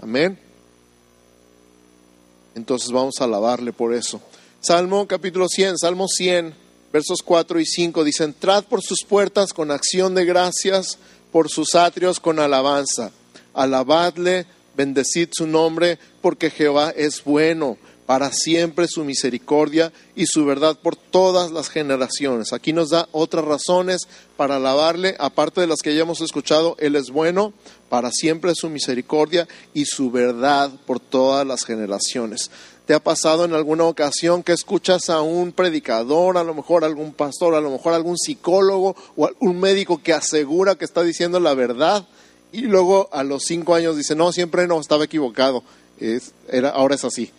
Amén. 0.00 0.36
Entonces 2.56 2.90
vamos 2.90 3.20
a 3.20 3.24
alabarle 3.24 3.72
por 3.72 3.94
eso. 3.94 4.20
Salmo 4.60 5.06
capítulo 5.06 5.48
100, 5.48 5.78
Salmo 5.78 6.08
100, 6.08 6.52
versos 6.92 7.20
4 7.24 7.60
y 7.60 7.66
5 7.66 8.02
dice, 8.02 8.24
entrad 8.24 8.64
por 8.64 8.82
sus 8.82 9.04
puertas 9.04 9.52
con 9.52 9.70
acción 9.70 10.16
de 10.16 10.24
gracias, 10.24 10.98
por 11.30 11.50
sus 11.50 11.76
atrios 11.76 12.18
con 12.18 12.40
alabanza. 12.40 13.12
Alabadle, 13.52 14.44
bendecid 14.76 15.28
su 15.30 15.46
nombre, 15.46 16.00
porque 16.20 16.50
Jehová 16.50 16.90
es 16.96 17.22
bueno 17.22 17.78
para 18.06 18.32
siempre 18.32 18.86
su 18.88 19.04
misericordia 19.04 19.92
y 20.14 20.26
su 20.26 20.44
verdad 20.44 20.76
por 20.80 20.96
todas 20.96 21.50
las 21.50 21.68
generaciones. 21.68 22.52
Aquí 22.52 22.72
nos 22.72 22.90
da 22.90 23.08
otras 23.12 23.44
razones 23.44 24.08
para 24.36 24.56
alabarle, 24.56 25.16
aparte 25.18 25.60
de 25.60 25.66
las 25.66 25.80
que 25.80 25.94
ya 25.94 26.02
hemos 26.02 26.20
escuchado, 26.20 26.76
Él 26.78 26.96
es 26.96 27.10
bueno, 27.10 27.52
para 27.88 28.10
siempre 28.10 28.52
su 28.54 28.68
misericordia 28.68 29.48
y 29.72 29.86
su 29.86 30.10
verdad 30.10 30.70
por 30.86 31.00
todas 31.00 31.46
las 31.46 31.64
generaciones. 31.64 32.50
¿Te 32.86 32.92
ha 32.92 33.02
pasado 33.02 33.46
en 33.46 33.54
alguna 33.54 33.84
ocasión 33.84 34.42
que 34.42 34.52
escuchas 34.52 35.08
a 35.08 35.22
un 35.22 35.52
predicador, 35.52 36.36
a 36.36 36.44
lo 36.44 36.52
mejor 36.52 36.84
algún 36.84 37.14
pastor, 37.14 37.54
a 37.54 37.60
lo 37.62 37.70
mejor 37.70 37.94
algún 37.94 38.18
psicólogo 38.18 38.94
o 39.16 39.30
un 39.38 39.58
médico 39.58 40.02
que 40.02 40.12
asegura 40.12 40.74
que 40.74 40.84
está 40.84 41.02
diciendo 41.02 41.40
la 41.40 41.54
verdad 41.54 42.06
y 42.52 42.62
luego 42.62 43.08
a 43.10 43.24
los 43.24 43.44
cinco 43.44 43.74
años 43.74 43.96
dice, 43.96 44.14
no, 44.14 44.32
siempre 44.32 44.68
no, 44.68 44.78
estaba 44.78 45.04
equivocado, 45.04 45.64
era, 46.48 46.68
ahora 46.68 46.94
es 46.94 47.04
así. 47.04 47.32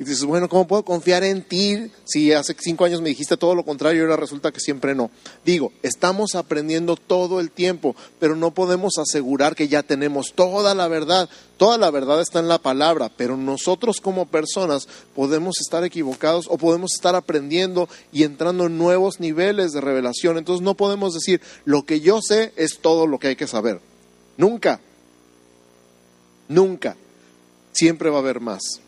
Y 0.00 0.04
dices, 0.04 0.24
bueno, 0.24 0.48
¿cómo 0.48 0.66
puedo 0.66 0.82
confiar 0.82 1.24
en 1.24 1.42
ti 1.42 1.90
si 2.06 2.32
hace 2.32 2.56
cinco 2.58 2.86
años 2.86 3.02
me 3.02 3.10
dijiste 3.10 3.36
todo 3.36 3.54
lo 3.54 3.66
contrario 3.66 4.00
y 4.00 4.04
ahora 4.04 4.16
resulta 4.16 4.50
que 4.50 4.58
siempre 4.58 4.94
no? 4.94 5.10
Digo, 5.44 5.74
estamos 5.82 6.36
aprendiendo 6.36 6.96
todo 6.96 7.38
el 7.38 7.50
tiempo, 7.50 7.94
pero 8.18 8.34
no 8.34 8.54
podemos 8.54 8.94
asegurar 8.96 9.54
que 9.54 9.68
ya 9.68 9.82
tenemos 9.82 10.32
toda 10.34 10.74
la 10.74 10.88
verdad. 10.88 11.28
Toda 11.58 11.76
la 11.76 11.90
verdad 11.90 12.22
está 12.22 12.38
en 12.38 12.48
la 12.48 12.56
palabra, 12.56 13.12
pero 13.14 13.36
nosotros 13.36 14.00
como 14.00 14.24
personas 14.24 14.88
podemos 15.14 15.60
estar 15.60 15.84
equivocados 15.84 16.46
o 16.48 16.56
podemos 16.56 16.94
estar 16.94 17.14
aprendiendo 17.14 17.86
y 18.10 18.22
entrando 18.22 18.64
en 18.64 18.78
nuevos 18.78 19.20
niveles 19.20 19.72
de 19.72 19.82
revelación. 19.82 20.38
Entonces 20.38 20.64
no 20.64 20.78
podemos 20.78 21.12
decir, 21.12 21.42
lo 21.66 21.84
que 21.84 22.00
yo 22.00 22.20
sé 22.22 22.54
es 22.56 22.78
todo 22.78 23.06
lo 23.06 23.18
que 23.18 23.28
hay 23.28 23.36
que 23.36 23.46
saber. 23.46 23.82
Nunca. 24.38 24.80
Nunca. 26.48 26.96
Siempre 27.72 28.08
va 28.08 28.16
a 28.16 28.20
haber 28.20 28.40
más 28.40 28.80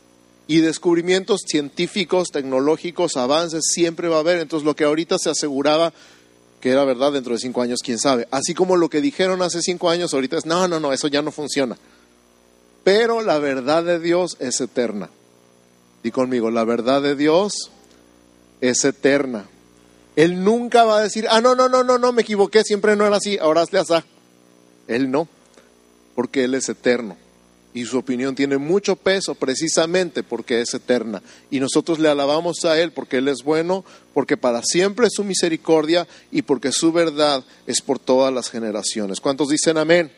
y 0.47 0.61
descubrimientos 0.61 1.43
científicos, 1.47 2.29
tecnológicos, 2.33 3.17
avances, 3.17 3.63
siempre 3.73 4.09
va 4.09 4.17
a 4.17 4.21
haber. 4.21 4.39
Entonces, 4.39 4.67
lo 4.67 4.75
que 4.75 4.85
ahorita 4.85 5.19
se 5.19 5.31
aseguraba 5.31 5.93
que 6.61 6.71
era 6.71 6.85
verdad 6.85 7.13
dentro 7.13 7.33
de 7.33 7.41
cinco 7.41 7.61
años, 7.61 7.81
quién 7.83 7.99
sabe. 7.99 8.29
Así 8.31 8.55
como 8.55 8.77
lo 8.77 8.89
que 8.89 9.01
dijeron 9.01 9.43
hace 9.43 9.63
cinco 9.63 9.91
años, 9.91 10.15
ahorita 10.15 10.39
es, 10.39 10.47
no, 10.47 10.69
no, 10.69 10.79
no, 10.79 10.93
eso 10.93 11.09
ya 11.09 11.21
no 11.21 11.33
funciona. 11.33 11.77
Pero 12.85 13.21
la 13.21 13.39
verdad 13.39 13.83
de 13.83 13.99
Dios 13.99 14.37
es 14.39 14.61
eterna. 14.61 15.11
Y 16.05 16.13
conmigo, 16.13 16.51
la 16.51 16.65
verdad 16.65 17.03
de 17.03 17.17
Dios 17.17 17.71
es 18.61 18.85
eterna. 18.85 19.47
Él 20.15 20.45
nunca 20.45 20.85
va 20.85 20.99
a 20.99 21.03
decir, 21.03 21.27
ah, 21.31 21.41
no, 21.41 21.55
no, 21.55 21.69
no, 21.69 21.83
no, 21.83 21.99
no, 21.99 22.13
me 22.13 22.23
equivoqué, 22.23 22.63
siempre 22.63 22.95
no 22.95 23.07
era 23.07 23.17
así, 23.17 23.39
ahora 23.39 23.63
hazle 23.63 23.81
así. 23.81 23.95
Él 24.87 25.11
no, 25.11 25.27
porque 26.15 26.45
Él 26.45 26.55
es 26.55 26.69
eterno 26.69 27.17
y 27.75 27.85
su 27.87 27.99
opinión 27.99 28.35
tiene 28.35 28.59
mucho 28.59 28.97
peso 28.97 29.35
precisamente 29.35 30.23
porque 30.23 30.61
es 30.61 30.75
eterna. 30.75 31.23
Y 31.51 31.61
nosotros 31.61 31.99
le 31.99 32.09
alabamos 32.09 32.65
a 32.65 32.79
Él 32.79 32.93
porque 32.93 33.19
Él 33.19 33.29
es 33.29 33.43
bueno, 33.43 33.85
porque 34.13 34.37
para 34.37 34.63
siempre 34.63 35.07
es 35.07 35.15
su 35.15 35.25
misericordia 35.25 36.07
y 36.31 36.43
porque 36.43 36.71
su 36.73 36.93
verdad 36.93 37.45
es 37.67 37.81
por 37.81 37.99
todas 37.99 38.33
las 38.33 38.51
generaciones. 38.51 39.21
¿Cuántos 39.21 39.49
dicen 39.49 39.79
amén? 39.79 40.13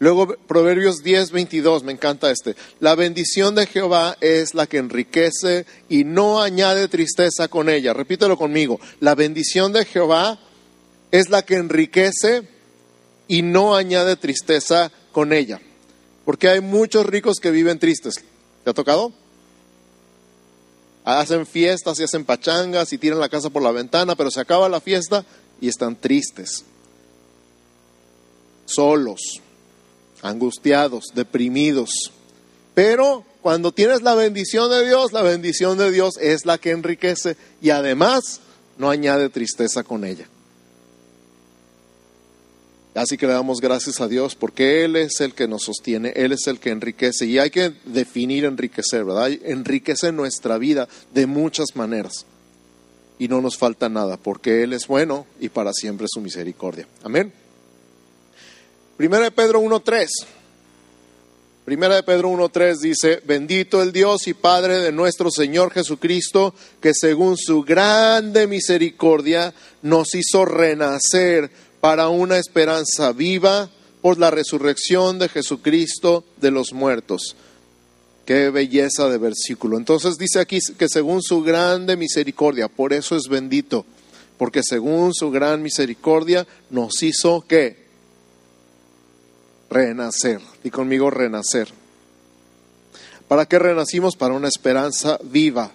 Luego 0.00 0.34
Proverbios 0.48 1.02
10, 1.02 1.30
22, 1.30 1.84
me 1.84 1.92
encanta 1.92 2.30
este. 2.30 2.56
La 2.80 2.94
bendición 2.94 3.54
de 3.54 3.66
Jehová 3.66 4.16
es 4.22 4.54
la 4.54 4.66
que 4.66 4.78
enriquece 4.78 5.66
y 5.90 6.04
no 6.04 6.40
añade 6.40 6.88
tristeza 6.88 7.48
con 7.48 7.68
ella. 7.68 7.92
Repítelo 7.92 8.38
conmigo. 8.38 8.80
La 9.00 9.14
bendición 9.14 9.74
de 9.74 9.84
Jehová 9.84 10.40
es 11.10 11.28
la 11.28 11.42
que 11.42 11.56
enriquece 11.56 12.48
y 13.28 13.42
no 13.42 13.76
añade 13.76 14.16
tristeza 14.16 14.90
con 15.12 15.34
ella. 15.34 15.60
Porque 16.24 16.48
hay 16.48 16.60
muchos 16.60 17.06
ricos 17.06 17.38
que 17.40 17.50
viven 17.50 17.78
tristes. 17.78 18.14
¿Te 18.64 18.70
ha 18.70 18.74
tocado? 18.74 19.12
Hacen 21.04 21.46
fiestas 21.46 21.98
y 21.98 22.04
hacen 22.04 22.24
pachangas 22.24 22.92
y 22.92 22.98
tiran 22.98 23.18
la 23.18 23.28
casa 23.28 23.50
por 23.50 23.62
la 23.62 23.72
ventana, 23.72 24.14
pero 24.16 24.30
se 24.30 24.40
acaba 24.40 24.68
la 24.68 24.80
fiesta 24.80 25.24
y 25.60 25.68
están 25.68 25.96
tristes, 25.96 26.64
solos, 28.66 29.20
angustiados, 30.22 31.06
deprimidos. 31.14 31.90
Pero 32.74 33.24
cuando 33.40 33.72
tienes 33.72 34.02
la 34.02 34.14
bendición 34.14 34.70
de 34.70 34.84
Dios, 34.86 35.12
la 35.12 35.22
bendición 35.22 35.78
de 35.78 35.90
Dios 35.90 36.16
es 36.20 36.44
la 36.44 36.58
que 36.58 36.70
enriquece 36.70 37.36
y 37.60 37.70
además 37.70 38.40
no 38.78 38.90
añade 38.90 39.28
tristeza 39.30 39.82
con 39.82 40.04
ella. 40.04 40.28
Así 42.94 43.16
que 43.16 43.26
le 43.26 43.34
damos 43.34 43.60
gracias 43.60 44.00
a 44.00 44.08
Dios 44.08 44.34
porque 44.34 44.84
Él 44.84 44.96
es 44.96 45.20
el 45.20 45.34
que 45.34 45.46
nos 45.46 45.62
sostiene, 45.62 46.12
Él 46.16 46.32
es 46.32 46.46
el 46.48 46.58
que 46.58 46.70
enriquece. 46.70 47.26
Y 47.26 47.38
hay 47.38 47.50
que 47.50 47.72
definir 47.84 48.44
enriquecer, 48.44 49.04
¿verdad? 49.04 49.30
Enriquece 49.44 50.10
nuestra 50.10 50.58
vida 50.58 50.88
de 51.14 51.26
muchas 51.26 51.76
maneras. 51.76 52.26
Y 53.18 53.28
no 53.28 53.40
nos 53.40 53.56
falta 53.56 53.88
nada 53.88 54.16
porque 54.16 54.62
Él 54.62 54.72
es 54.72 54.86
bueno 54.86 55.26
y 55.38 55.50
para 55.50 55.72
siempre 55.72 56.06
su 56.08 56.20
misericordia. 56.20 56.86
Amén. 57.04 57.32
Primera 58.96 59.24
de 59.24 59.30
Pedro 59.30 59.60
1.3. 59.62 60.08
Primera 61.64 61.94
de 61.94 62.02
Pedro 62.02 62.30
1.3 62.30 62.78
dice, 62.80 63.22
bendito 63.24 63.80
el 63.80 63.92
Dios 63.92 64.26
y 64.26 64.34
Padre 64.34 64.78
de 64.78 64.90
nuestro 64.90 65.30
Señor 65.30 65.70
Jesucristo, 65.70 66.54
que 66.80 66.92
según 66.94 67.36
su 67.36 67.62
grande 67.62 68.48
misericordia 68.48 69.54
nos 69.82 70.14
hizo 70.14 70.44
renacer 70.44 71.50
para 71.80 72.08
una 72.08 72.38
esperanza 72.38 73.12
viva 73.12 73.70
por 74.02 74.18
la 74.18 74.30
resurrección 74.30 75.18
de 75.18 75.28
Jesucristo 75.28 76.24
de 76.40 76.50
los 76.50 76.72
muertos. 76.72 77.36
Qué 78.24 78.50
belleza 78.50 79.08
de 79.08 79.18
versículo. 79.18 79.76
Entonces 79.76 80.16
dice 80.18 80.40
aquí 80.40 80.58
que 80.78 80.88
según 80.88 81.22
su 81.22 81.42
grande 81.42 81.96
misericordia, 81.96 82.68
por 82.68 82.92
eso 82.92 83.16
es 83.16 83.28
bendito, 83.28 83.84
porque 84.38 84.62
según 84.62 85.14
su 85.14 85.30
gran 85.30 85.62
misericordia 85.62 86.46
nos 86.70 87.02
hizo 87.02 87.42
que 87.42 87.86
renacer. 89.68 90.40
Y 90.62 90.70
conmigo 90.70 91.10
renacer. 91.10 91.68
¿Para 93.26 93.46
qué 93.46 93.58
renacimos? 93.58 94.16
Para 94.16 94.34
una 94.34 94.48
esperanza 94.48 95.18
viva 95.22 95.72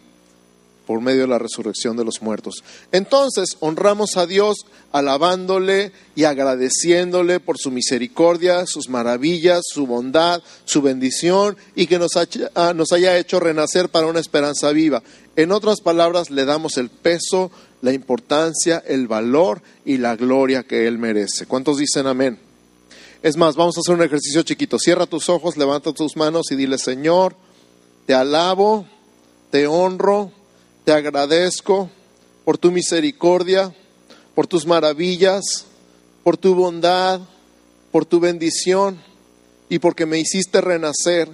por 0.86 1.01
medio 1.01 1.22
de 1.22 1.27
la 1.27 1.39
resurrección 1.39 1.98
de 1.98 2.06
los 2.06 2.22
muertos. 2.22 2.63
Entonces 2.92 3.58
honramos 3.60 4.18
a 4.18 4.25
Dios 4.25 4.65
alabándole 4.92 5.92
y 6.15 6.24
agradeciéndole 6.24 7.39
por 7.39 7.58
su 7.58 7.72
misericordia, 7.72 8.65
sus 8.65 8.89
maravillas, 8.89 9.63
su 9.68 9.88
bondad, 9.88 10.42
su 10.65 10.82
bendición 10.82 11.58
y 11.75 11.88
que 11.88 12.00
nos 12.00 12.15
haya, 12.15 12.51
ah, 12.56 12.74
nos 12.75 12.92
haya 12.92 13.18
hecho 13.18 13.39
renacer 13.39 13.89
para 13.89 14.08
una 14.08 14.20
esperanza 14.20 14.72
viva. 14.72 15.04
En 15.36 15.51
otras 15.51 15.82
palabras, 15.82 16.30
le 16.30 16.46
damos 16.46 16.77
el 16.77 16.89
peso, 16.89 17.51
la 17.82 17.92
importancia, 17.92 18.82
el 18.88 19.08
valor 19.08 19.62
y 19.84 19.98
la 19.98 20.15
gloria 20.15 20.63
que 20.63 20.88
Él 20.88 20.98
merece. 20.98 21.46
¿Cuántos 21.46 21.77
dicen 21.77 22.08
amén? 22.08 22.39
Es 23.22 23.38
más, 23.38 23.56
vamos 23.56 23.75
a 23.75 23.80
hacer 23.80 23.96
un 23.96 24.04
ejercicio 24.04 24.44
chiquito. 24.44 24.77
Cierra 24.77 25.08
tus 25.08 25.30
ojos, 25.30 25.58
levanta 25.58 25.92
tus 25.94 26.15
manos 26.15 26.51
y 26.51 26.56
dile, 26.56 26.77
Señor, 26.77 27.36
te 28.06 28.13
alabo, 28.13 28.88
te 29.50 29.68
honro, 29.68 30.32
te 30.86 30.94
agradezco 30.94 31.89
por 32.46 32.60
tu 32.60 32.72
misericordia, 32.72 33.74
por 34.36 34.46
tus 34.46 34.68
maravillas, 34.68 35.44
por 36.24 36.38
tu 36.38 36.54
bondad, 36.54 37.22
por 37.92 38.06
tu 38.06 38.20
bendición 38.20 39.01
y 39.68 39.80
porque 39.80 40.06
me 40.06 40.20
hiciste 40.20 40.62
renacer 40.62 41.27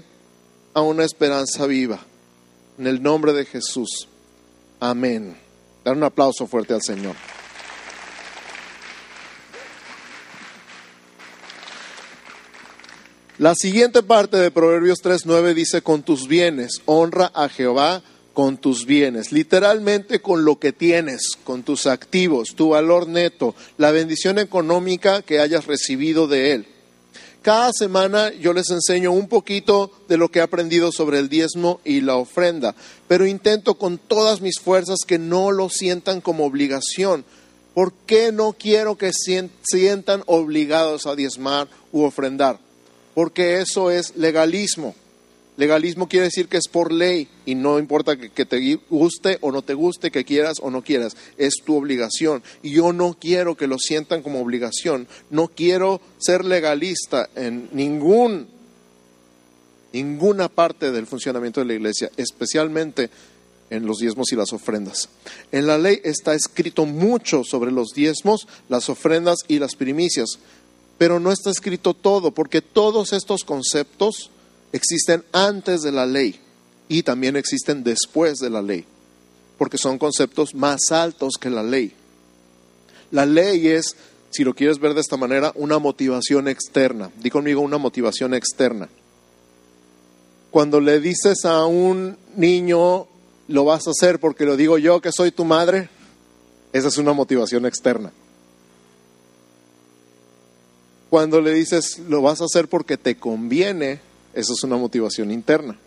a 0.73 0.81
una 0.81 1.03
esperanza 1.03 1.67
viva. 1.67 1.99
En 2.79 2.87
el 2.87 3.03
nombre 3.03 3.33
de 3.33 3.45
Jesús. 3.45 4.07
Amén. 4.79 5.37
Dar 5.83 5.97
un 5.97 6.03
aplauso 6.03 6.47
fuerte 6.47 6.73
al 6.73 6.81
Señor. 6.81 7.15
La 13.37 13.53
siguiente 13.55 14.01
parte 14.01 14.37
de 14.37 14.51
Proverbios 14.51 14.99
3.9 15.03 15.53
dice, 15.53 15.81
con 15.81 16.03
tus 16.03 16.27
bienes 16.27 16.81
honra 16.85 17.31
a 17.33 17.49
Jehová 17.49 18.01
con 18.33 18.57
tus 18.57 18.85
bienes, 18.85 19.31
literalmente 19.31 20.21
con 20.21 20.45
lo 20.45 20.59
que 20.59 20.71
tienes, 20.71 21.31
con 21.43 21.63
tus 21.63 21.85
activos, 21.85 22.55
tu 22.55 22.69
valor 22.69 23.07
neto, 23.07 23.55
la 23.77 23.91
bendición 23.91 24.39
económica 24.39 25.21
que 25.21 25.39
hayas 25.39 25.67
recibido 25.67 26.27
de 26.27 26.53
Él. 26.53 26.65
Cada 27.41 27.71
semana 27.73 28.31
yo 28.33 28.53
les 28.53 28.69
enseño 28.69 29.11
un 29.11 29.27
poquito 29.27 29.91
de 30.07 30.17
lo 30.17 30.29
que 30.29 30.39
he 30.39 30.41
aprendido 30.43 30.91
sobre 30.91 31.17
el 31.17 31.27
diezmo 31.27 31.81
y 31.83 32.01
la 32.01 32.15
ofrenda, 32.15 32.75
pero 33.07 33.25
intento 33.25 33.75
con 33.75 33.97
todas 33.97 34.41
mis 34.41 34.59
fuerzas 34.59 34.99
que 35.07 35.17
no 35.17 35.51
lo 35.51 35.69
sientan 35.69 36.21
como 36.21 36.45
obligación. 36.45 37.25
¿Por 37.73 37.93
qué 38.05 38.31
no 38.31 38.53
quiero 38.53 38.97
que 38.97 39.11
sientan 39.13 40.23
obligados 40.27 41.07
a 41.07 41.15
diezmar 41.15 41.67
u 41.91 42.03
ofrendar? 42.03 42.59
Porque 43.15 43.59
eso 43.59 43.89
es 43.89 44.15
legalismo. 44.15 44.93
Legalismo 45.57 46.07
quiere 46.07 46.25
decir 46.25 46.47
que 46.47 46.57
es 46.57 46.67
por 46.67 46.91
ley 46.91 47.27
y 47.45 47.55
no 47.55 47.77
importa 47.77 48.15
que, 48.17 48.45
te 48.45 48.79
guste 48.89 49.37
o 49.41 49.51
no 49.51 49.61
te 49.61 49.73
guste, 49.73 50.09
que 50.09 50.23
quieras 50.23 50.57
o 50.61 50.71
no 50.71 50.81
quieras, 50.81 51.17
es 51.37 51.55
tu 51.65 51.75
obligación. 51.75 52.41
Y 52.63 52.71
yo 52.71 52.93
no 52.93 53.17
quiero 53.19 53.55
que 53.55 53.67
lo 53.67 53.77
sientan 53.77 54.21
como 54.21 54.41
obligación, 54.41 55.07
no 55.29 55.49
quiero 55.49 55.99
ser 56.19 56.45
legalista 56.45 57.29
en 57.35 57.69
ningún, 57.73 58.47
ninguna 59.91 60.47
parte 60.47 60.91
del 60.91 61.05
funcionamiento 61.05 61.59
de 61.59 61.67
la 61.67 61.73
iglesia, 61.73 62.09
especialmente 62.15 63.09
en 63.69 63.85
los 63.85 63.99
diezmos 63.99 64.31
y 64.31 64.37
las 64.37 64.53
ofrendas. 64.53 65.09
En 65.51 65.67
la 65.67 65.77
ley 65.77 65.99
está 66.03 66.33
escrito 66.33 66.85
mucho 66.85 67.43
sobre 67.43 67.71
los 67.71 67.89
diezmos, 67.89 68.47
las 68.69 68.89
ofrendas 68.89 69.39
y 69.49 69.59
las 69.59 69.75
primicias, 69.75 70.39
pero 70.97 71.19
no 71.19 71.31
está 71.31 71.49
escrito 71.49 71.93
todo, 71.93 72.31
porque 72.31 72.61
todos 72.61 73.11
estos 73.11 73.43
conceptos 73.43 74.31
existen 74.71 75.23
antes 75.31 75.81
de 75.81 75.91
la 75.91 76.05
ley 76.05 76.39
y 76.87 77.03
también 77.03 77.35
existen 77.35 77.83
después 77.83 78.39
de 78.39 78.49
la 78.49 78.61
ley, 78.61 78.85
porque 79.57 79.77
son 79.77 79.97
conceptos 79.97 80.53
más 80.53 80.91
altos 80.91 81.33
que 81.39 81.49
la 81.49 81.63
ley. 81.63 81.93
La 83.11 83.25
ley 83.25 83.67
es 83.67 83.95
si 84.31 84.45
lo 84.45 84.55
quieres 84.55 84.79
ver 84.79 84.93
de 84.93 85.01
esta 85.01 85.17
manera, 85.17 85.51
una 85.55 85.77
motivación 85.77 86.47
externa. 86.47 87.11
Di 87.21 87.29
conmigo 87.29 87.61
una 87.61 87.77
motivación 87.77 88.33
externa. 88.33 88.89
Cuando 90.49 90.79
le 90.79 90.99
dices 90.99 91.45
a 91.45 91.65
un 91.65 92.17
niño, 92.35 93.07
lo 93.47 93.65
vas 93.65 93.87
a 93.87 93.91
hacer 93.91 94.19
porque 94.19 94.45
lo 94.45 94.55
digo 94.55 94.77
yo 94.77 95.01
que 95.01 95.11
soy 95.11 95.31
tu 95.31 95.45
madre, 95.45 95.89
esa 96.71 96.87
es 96.87 96.97
una 96.97 97.13
motivación 97.13 97.65
externa. 97.65 98.11
Cuando 101.09 101.41
le 101.41 101.53
dices, 101.53 101.99
lo 102.07 102.21
vas 102.21 102.39
a 102.39 102.45
hacer 102.45 102.69
porque 102.69 102.95
te 102.97 103.17
conviene, 103.17 103.99
esa 104.33 104.53
es 104.53 104.63
una 104.63 104.77
motivación 104.77 105.31
interna. 105.31 105.77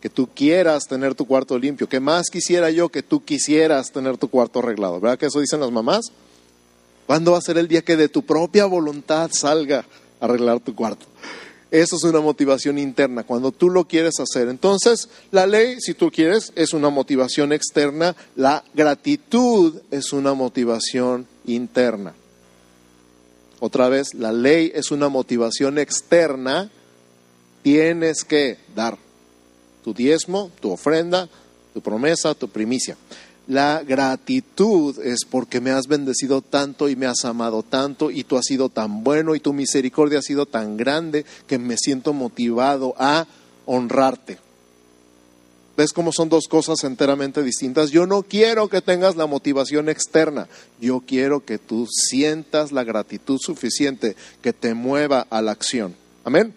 Que 0.00 0.08
tú 0.08 0.28
quieras 0.32 0.84
tener 0.86 1.14
tu 1.14 1.26
cuarto 1.26 1.58
limpio. 1.58 1.88
Que 1.88 2.00
más 2.00 2.28
quisiera 2.30 2.70
yo 2.70 2.88
que 2.88 3.02
tú 3.02 3.24
quisieras 3.24 3.90
tener 3.90 4.16
tu 4.16 4.28
cuarto 4.28 4.60
arreglado. 4.60 5.00
¿Verdad 5.00 5.18
que 5.18 5.26
eso 5.26 5.40
dicen 5.40 5.60
las 5.60 5.72
mamás? 5.72 6.12
¿Cuándo 7.06 7.32
va 7.32 7.38
a 7.38 7.42
ser 7.42 7.58
el 7.58 7.68
día 7.68 7.82
que 7.82 7.96
de 7.96 8.08
tu 8.08 8.22
propia 8.22 8.66
voluntad 8.66 9.30
salga 9.32 9.86
a 10.20 10.24
arreglar 10.24 10.60
tu 10.60 10.74
cuarto? 10.74 11.06
Eso 11.70 11.96
es 11.96 12.04
una 12.04 12.20
motivación 12.20 12.78
interna, 12.78 13.24
cuando 13.24 13.52
tú 13.52 13.68
lo 13.68 13.84
quieres 13.86 14.20
hacer. 14.20 14.48
Entonces, 14.48 15.10
la 15.30 15.46
ley, 15.46 15.76
si 15.80 15.92
tú 15.92 16.10
quieres, 16.10 16.52
es 16.54 16.72
una 16.72 16.88
motivación 16.88 17.52
externa. 17.52 18.16
La 18.36 18.64
gratitud 18.72 19.80
es 19.90 20.12
una 20.14 20.32
motivación 20.32 21.26
interna. 21.44 22.14
Otra 23.60 23.88
vez, 23.88 24.14
la 24.14 24.32
ley 24.32 24.72
es 24.74 24.90
una 24.90 25.08
motivación 25.08 25.78
externa. 25.78 26.70
Tienes 27.68 28.24
que 28.24 28.56
dar 28.74 28.96
tu 29.84 29.92
diezmo, 29.92 30.50
tu 30.58 30.70
ofrenda, 30.70 31.28
tu 31.74 31.82
promesa, 31.82 32.34
tu 32.34 32.48
primicia. 32.48 32.96
La 33.46 33.82
gratitud 33.86 34.98
es 35.04 35.26
porque 35.30 35.60
me 35.60 35.72
has 35.72 35.86
bendecido 35.86 36.40
tanto 36.40 36.88
y 36.88 36.96
me 36.96 37.04
has 37.04 37.26
amado 37.26 37.62
tanto 37.62 38.10
y 38.10 38.24
tú 38.24 38.38
has 38.38 38.46
sido 38.46 38.70
tan 38.70 39.04
bueno 39.04 39.34
y 39.34 39.40
tu 39.40 39.52
misericordia 39.52 40.20
ha 40.20 40.22
sido 40.22 40.46
tan 40.46 40.78
grande 40.78 41.26
que 41.46 41.58
me 41.58 41.76
siento 41.76 42.14
motivado 42.14 42.94
a 42.96 43.26
honrarte. 43.66 44.38
¿Ves 45.76 45.92
cómo 45.92 46.10
son 46.10 46.30
dos 46.30 46.48
cosas 46.48 46.84
enteramente 46.84 47.42
distintas? 47.42 47.90
Yo 47.90 48.06
no 48.06 48.22
quiero 48.22 48.68
que 48.68 48.80
tengas 48.80 49.14
la 49.16 49.26
motivación 49.26 49.90
externa, 49.90 50.48
yo 50.80 51.02
quiero 51.06 51.44
que 51.44 51.58
tú 51.58 51.86
sientas 51.86 52.72
la 52.72 52.82
gratitud 52.82 53.36
suficiente 53.38 54.16
que 54.40 54.54
te 54.54 54.72
mueva 54.72 55.26
a 55.28 55.42
la 55.42 55.50
acción. 55.50 55.94
Amén. 56.24 56.54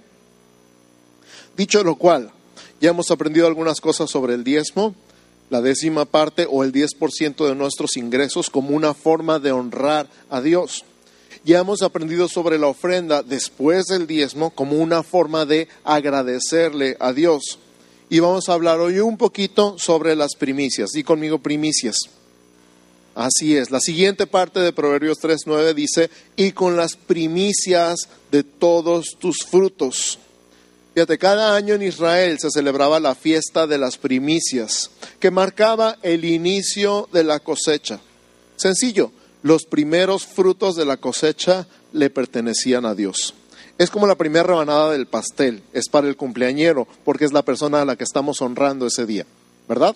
Dicho 1.57 1.83
lo 1.83 1.95
cual, 1.95 2.31
ya 2.79 2.89
hemos 2.89 3.11
aprendido 3.11 3.47
algunas 3.47 3.81
cosas 3.81 4.09
sobre 4.09 4.33
el 4.33 4.43
diezmo 4.43 4.95
la 5.51 5.61
décima 5.61 6.05
parte 6.05 6.47
o 6.49 6.63
el 6.63 6.71
10% 6.71 7.45
de 7.45 7.55
nuestros 7.55 7.97
ingresos 7.97 8.49
como 8.49 8.69
una 8.69 8.93
forma 8.93 9.37
de 9.37 9.51
honrar 9.51 10.07
a 10.29 10.41
Dios. 10.41 10.85
Ya 11.43 11.59
hemos 11.59 11.81
aprendido 11.81 12.29
sobre 12.29 12.57
la 12.57 12.67
ofrenda 12.67 13.21
después 13.21 13.87
del 13.87 14.07
diezmo 14.07 14.51
como 14.51 14.77
una 14.77 15.03
forma 15.03 15.45
de 15.45 15.67
agradecerle 15.83 16.95
a 17.01 17.11
Dios. 17.11 17.59
Y 18.09 18.19
vamos 18.19 18.47
a 18.47 18.53
hablar 18.53 18.79
hoy 18.79 18.99
un 18.99 19.17
poquito 19.17 19.77
sobre 19.77 20.15
las 20.15 20.35
primicias. 20.35 20.91
Di 20.91 21.03
conmigo 21.03 21.39
primicias. 21.39 21.97
Así 23.13 23.57
es. 23.57 23.71
La 23.71 23.81
siguiente 23.81 24.27
parte 24.27 24.61
de 24.61 24.71
Proverbios 24.71 25.17
3.9 25.19 25.73
dice, 25.73 26.09
y 26.37 26.53
con 26.53 26.77
las 26.77 26.95
primicias 26.95 28.07
de 28.31 28.43
todos 28.43 29.17
tus 29.19 29.39
frutos. 29.45 30.17
Fíjate, 30.93 31.17
cada 31.17 31.55
año 31.55 31.75
en 31.75 31.83
Israel 31.83 32.37
se 32.39 32.51
celebraba 32.51 32.99
la 32.99 33.15
fiesta 33.15 33.65
de 33.65 33.77
las 33.77 33.97
primicias, 33.97 34.91
que 35.19 35.31
marcaba 35.31 35.97
el 36.01 36.25
inicio 36.25 37.07
de 37.13 37.23
la 37.23 37.39
cosecha. 37.39 38.01
Sencillo, 38.57 39.11
los 39.41 39.65
primeros 39.65 40.25
frutos 40.25 40.75
de 40.75 40.85
la 40.85 40.97
cosecha 40.97 41.65
le 41.93 42.09
pertenecían 42.09 42.85
a 42.85 42.93
Dios. 42.93 43.33
Es 43.77 43.89
como 43.89 44.05
la 44.05 44.15
primera 44.15 44.43
rebanada 44.43 44.91
del 44.91 45.07
pastel, 45.07 45.63
es 45.71 45.87
para 45.87 46.09
el 46.09 46.17
cumpleañero, 46.17 46.87
porque 47.05 47.25
es 47.25 47.31
la 47.31 47.43
persona 47.43 47.81
a 47.81 47.85
la 47.85 47.95
que 47.95 48.03
estamos 48.03 48.41
honrando 48.41 48.85
ese 48.85 49.05
día, 49.05 49.25
¿verdad? 49.69 49.95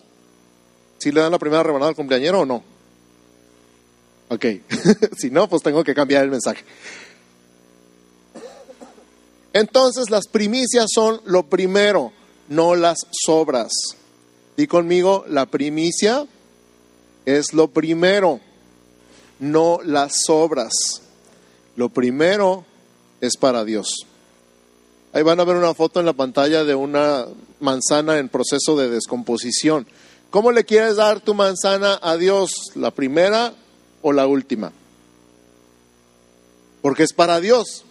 ¿Sí 0.97 1.11
le 1.11 1.19
dan 1.19 1.31
la 1.31 1.39
primera 1.39 1.61
rebanada 1.61 1.89
al 1.89 1.95
cumpleañero 1.95 2.39
o 2.39 2.45
no? 2.45 2.63
Ok, 4.29 4.45
si 5.17 5.29
no, 5.29 5.47
pues 5.49 5.61
tengo 5.61 5.83
que 5.83 5.93
cambiar 5.93 6.23
el 6.23 6.31
mensaje. 6.31 6.63
Entonces 9.55 10.09
las 10.09 10.27
primicias 10.27 10.87
son 10.93 11.21
lo 11.23 11.43
primero, 11.43 12.11
no 12.49 12.75
las 12.75 12.97
sobras. 13.09 13.71
Di 14.57 14.67
conmigo, 14.67 15.23
la 15.29 15.45
primicia 15.45 16.27
es 17.25 17.53
lo 17.53 17.69
primero, 17.69 18.41
no 19.39 19.79
las 19.81 20.23
sobras. 20.25 20.73
Lo 21.77 21.87
primero 21.87 22.65
es 23.21 23.37
para 23.37 23.63
Dios. 23.63 24.05
Ahí 25.13 25.23
van 25.23 25.39
a 25.39 25.45
ver 25.45 25.55
una 25.55 25.73
foto 25.73 26.01
en 26.01 26.05
la 26.05 26.11
pantalla 26.11 26.65
de 26.65 26.75
una 26.75 27.25
manzana 27.61 28.17
en 28.17 28.27
proceso 28.27 28.75
de 28.75 28.89
descomposición. 28.89 29.87
¿Cómo 30.31 30.51
le 30.51 30.65
quieres 30.65 30.97
dar 30.97 31.21
tu 31.21 31.33
manzana 31.33 31.97
a 32.01 32.17
Dios? 32.17 32.51
¿La 32.75 32.91
primera 32.91 33.53
o 34.01 34.11
la 34.11 34.27
última? 34.27 34.73
Porque 36.81 37.03
es 37.03 37.13
para 37.13 37.39
Dios 37.39 37.84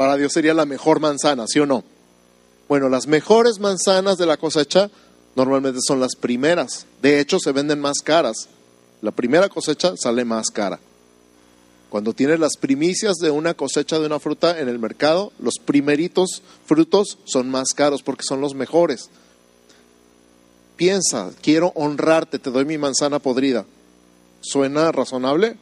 para 0.00 0.16
Dios 0.16 0.32
sería 0.32 0.54
la 0.54 0.64
mejor 0.64 0.98
manzana, 0.98 1.44
¿sí 1.46 1.60
o 1.60 1.66
no? 1.66 1.84
Bueno, 2.70 2.88
las 2.88 3.06
mejores 3.06 3.58
manzanas 3.58 4.16
de 4.16 4.24
la 4.24 4.38
cosecha 4.38 4.90
normalmente 5.36 5.80
son 5.86 6.00
las 6.00 6.16
primeras. 6.16 6.86
De 7.02 7.20
hecho, 7.20 7.38
se 7.38 7.52
venden 7.52 7.82
más 7.82 7.98
caras. 8.02 8.48
La 9.02 9.10
primera 9.10 9.50
cosecha 9.50 9.92
sale 9.98 10.24
más 10.24 10.46
cara. 10.46 10.80
Cuando 11.90 12.14
tienes 12.14 12.40
las 12.40 12.56
primicias 12.56 13.16
de 13.16 13.30
una 13.30 13.52
cosecha 13.52 13.98
de 13.98 14.06
una 14.06 14.18
fruta 14.18 14.58
en 14.58 14.70
el 14.70 14.78
mercado, 14.78 15.34
los 15.38 15.56
primeritos 15.62 16.40
frutos 16.64 17.18
son 17.26 17.50
más 17.50 17.74
caros 17.74 18.02
porque 18.02 18.24
son 18.26 18.40
los 18.40 18.54
mejores. 18.54 19.10
Piensa, 20.76 21.30
quiero 21.42 21.72
honrarte, 21.74 22.38
te 22.38 22.50
doy 22.50 22.64
mi 22.64 22.78
manzana 22.78 23.18
podrida. 23.18 23.66
¿Suena 24.40 24.92
razonable? 24.92 25.58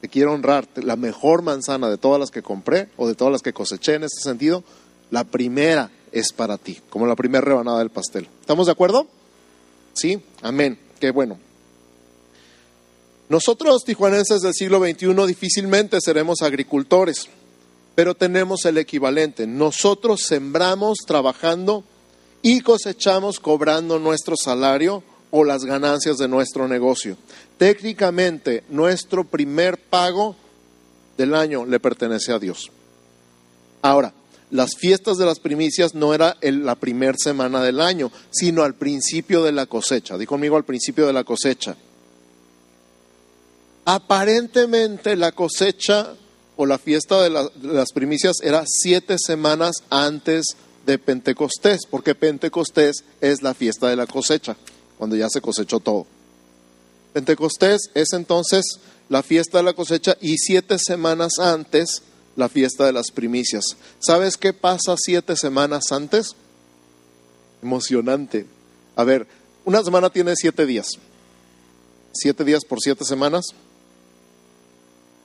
Te 0.00 0.08
quiero 0.08 0.32
honrar, 0.32 0.68
la 0.76 0.96
mejor 0.96 1.42
manzana 1.42 1.90
de 1.90 1.98
todas 1.98 2.20
las 2.20 2.30
que 2.30 2.42
compré 2.42 2.88
o 2.96 3.08
de 3.08 3.14
todas 3.14 3.32
las 3.32 3.42
que 3.42 3.52
coseché 3.52 3.94
en 3.94 4.04
este 4.04 4.20
sentido, 4.22 4.62
la 5.10 5.24
primera 5.24 5.90
es 6.12 6.32
para 6.32 6.58
ti, 6.58 6.78
como 6.90 7.06
la 7.06 7.16
primera 7.16 7.44
rebanada 7.44 7.78
del 7.78 7.90
pastel. 7.90 8.28
¿Estamos 8.40 8.66
de 8.66 8.72
acuerdo? 8.72 9.06
Sí, 9.94 10.20
amén, 10.42 10.78
qué 11.00 11.10
bueno. 11.10 11.38
Nosotros, 13.28 13.84
tijuanenses 13.84 14.40
del 14.40 14.54
siglo 14.54 14.78
XXI, 14.78 15.26
difícilmente 15.26 16.00
seremos 16.00 16.40
agricultores, 16.40 17.28
pero 17.94 18.14
tenemos 18.14 18.64
el 18.64 18.78
equivalente. 18.78 19.46
Nosotros 19.46 20.22
sembramos 20.22 20.98
trabajando 21.06 21.84
y 22.40 22.60
cosechamos 22.60 23.40
cobrando 23.40 23.98
nuestro 23.98 24.34
salario 24.36 25.02
o 25.30 25.44
las 25.44 25.64
ganancias 25.64 26.16
de 26.16 26.28
nuestro 26.28 26.68
negocio. 26.68 27.16
Técnicamente, 27.58 28.62
nuestro 28.68 29.24
primer 29.24 29.78
pago 29.78 30.36
del 31.16 31.34
año 31.34 31.66
le 31.66 31.80
pertenece 31.80 32.32
a 32.32 32.38
Dios. 32.38 32.70
Ahora, 33.82 34.14
las 34.50 34.76
fiestas 34.76 35.18
de 35.18 35.26
las 35.26 35.40
primicias 35.40 35.94
no 35.94 36.14
era 36.14 36.36
la 36.40 36.76
primera 36.76 37.16
semana 37.18 37.62
del 37.62 37.80
año, 37.80 38.10
sino 38.30 38.62
al 38.62 38.74
principio 38.74 39.42
de 39.42 39.52
la 39.52 39.66
cosecha. 39.66 40.16
Di 40.16 40.24
conmigo 40.24 40.56
al 40.56 40.64
principio 40.64 41.06
de 41.06 41.12
la 41.12 41.24
cosecha. 41.24 41.76
Aparentemente 43.84 45.16
la 45.16 45.32
cosecha 45.32 46.14
o 46.56 46.64
la 46.64 46.78
fiesta 46.78 47.22
de 47.22 47.30
las 47.62 47.92
primicias 47.92 48.36
era 48.42 48.64
siete 48.66 49.16
semanas 49.18 49.82
antes 49.90 50.46
de 50.86 50.98
Pentecostés, 50.98 51.80
porque 51.90 52.14
Pentecostés 52.14 53.04
es 53.20 53.42
la 53.42 53.54
fiesta 53.54 53.88
de 53.88 53.96
la 53.96 54.06
cosecha, 54.06 54.56
cuando 54.96 55.16
ya 55.16 55.28
se 55.28 55.40
cosechó 55.40 55.80
todo. 55.80 56.06
Pentecostés 57.18 57.90
es 57.94 58.12
entonces 58.12 58.64
la 59.08 59.24
fiesta 59.24 59.58
de 59.58 59.64
la 59.64 59.72
cosecha 59.72 60.16
y 60.20 60.36
siete 60.38 60.78
semanas 60.78 61.40
antes 61.40 62.02
la 62.36 62.48
fiesta 62.48 62.86
de 62.86 62.92
las 62.92 63.10
primicias. 63.10 63.64
¿Sabes 63.98 64.36
qué 64.36 64.52
pasa 64.52 64.94
siete 64.96 65.34
semanas 65.34 65.90
antes? 65.90 66.36
Emocionante. 67.60 68.46
A 68.94 69.02
ver, 69.02 69.26
una 69.64 69.82
semana 69.82 70.10
tiene 70.10 70.34
siete 70.36 70.64
días. 70.64 70.86
Siete 72.12 72.44
días 72.44 72.64
por 72.64 72.78
siete 72.80 73.04
semanas, 73.04 73.46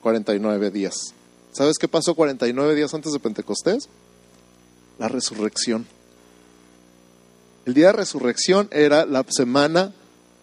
49 0.02 0.72
días. 0.72 1.14
¿Sabes 1.52 1.78
qué 1.78 1.88
pasó 1.88 2.16
49 2.16 2.74
días 2.74 2.92
antes 2.96 3.12
de 3.14 3.20
Pentecostés? 3.20 3.88
La 4.98 5.10
resurrección. 5.10 5.86
El 7.68 7.76
día 7.76 7.88
de 7.88 7.94
resurrección 7.94 8.68
era 8.72 9.06
la 9.06 9.24
semana 9.30 9.94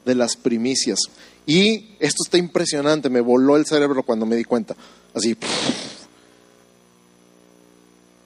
de 0.05 0.15
las 0.15 0.37
primicias. 0.37 0.99
Y 1.47 1.97
esto 1.99 2.23
está 2.25 2.39
impresionante, 2.39 3.11
me 3.11 3.21
voló 3.21 3.57
el 3.57 3.67
cerebro 3.67 4.03
cuando 4.03 4.27
me 4.27 4.37
di 4.37 4.45
cuenta. 4.45 4.77
Así. 5.15 5.37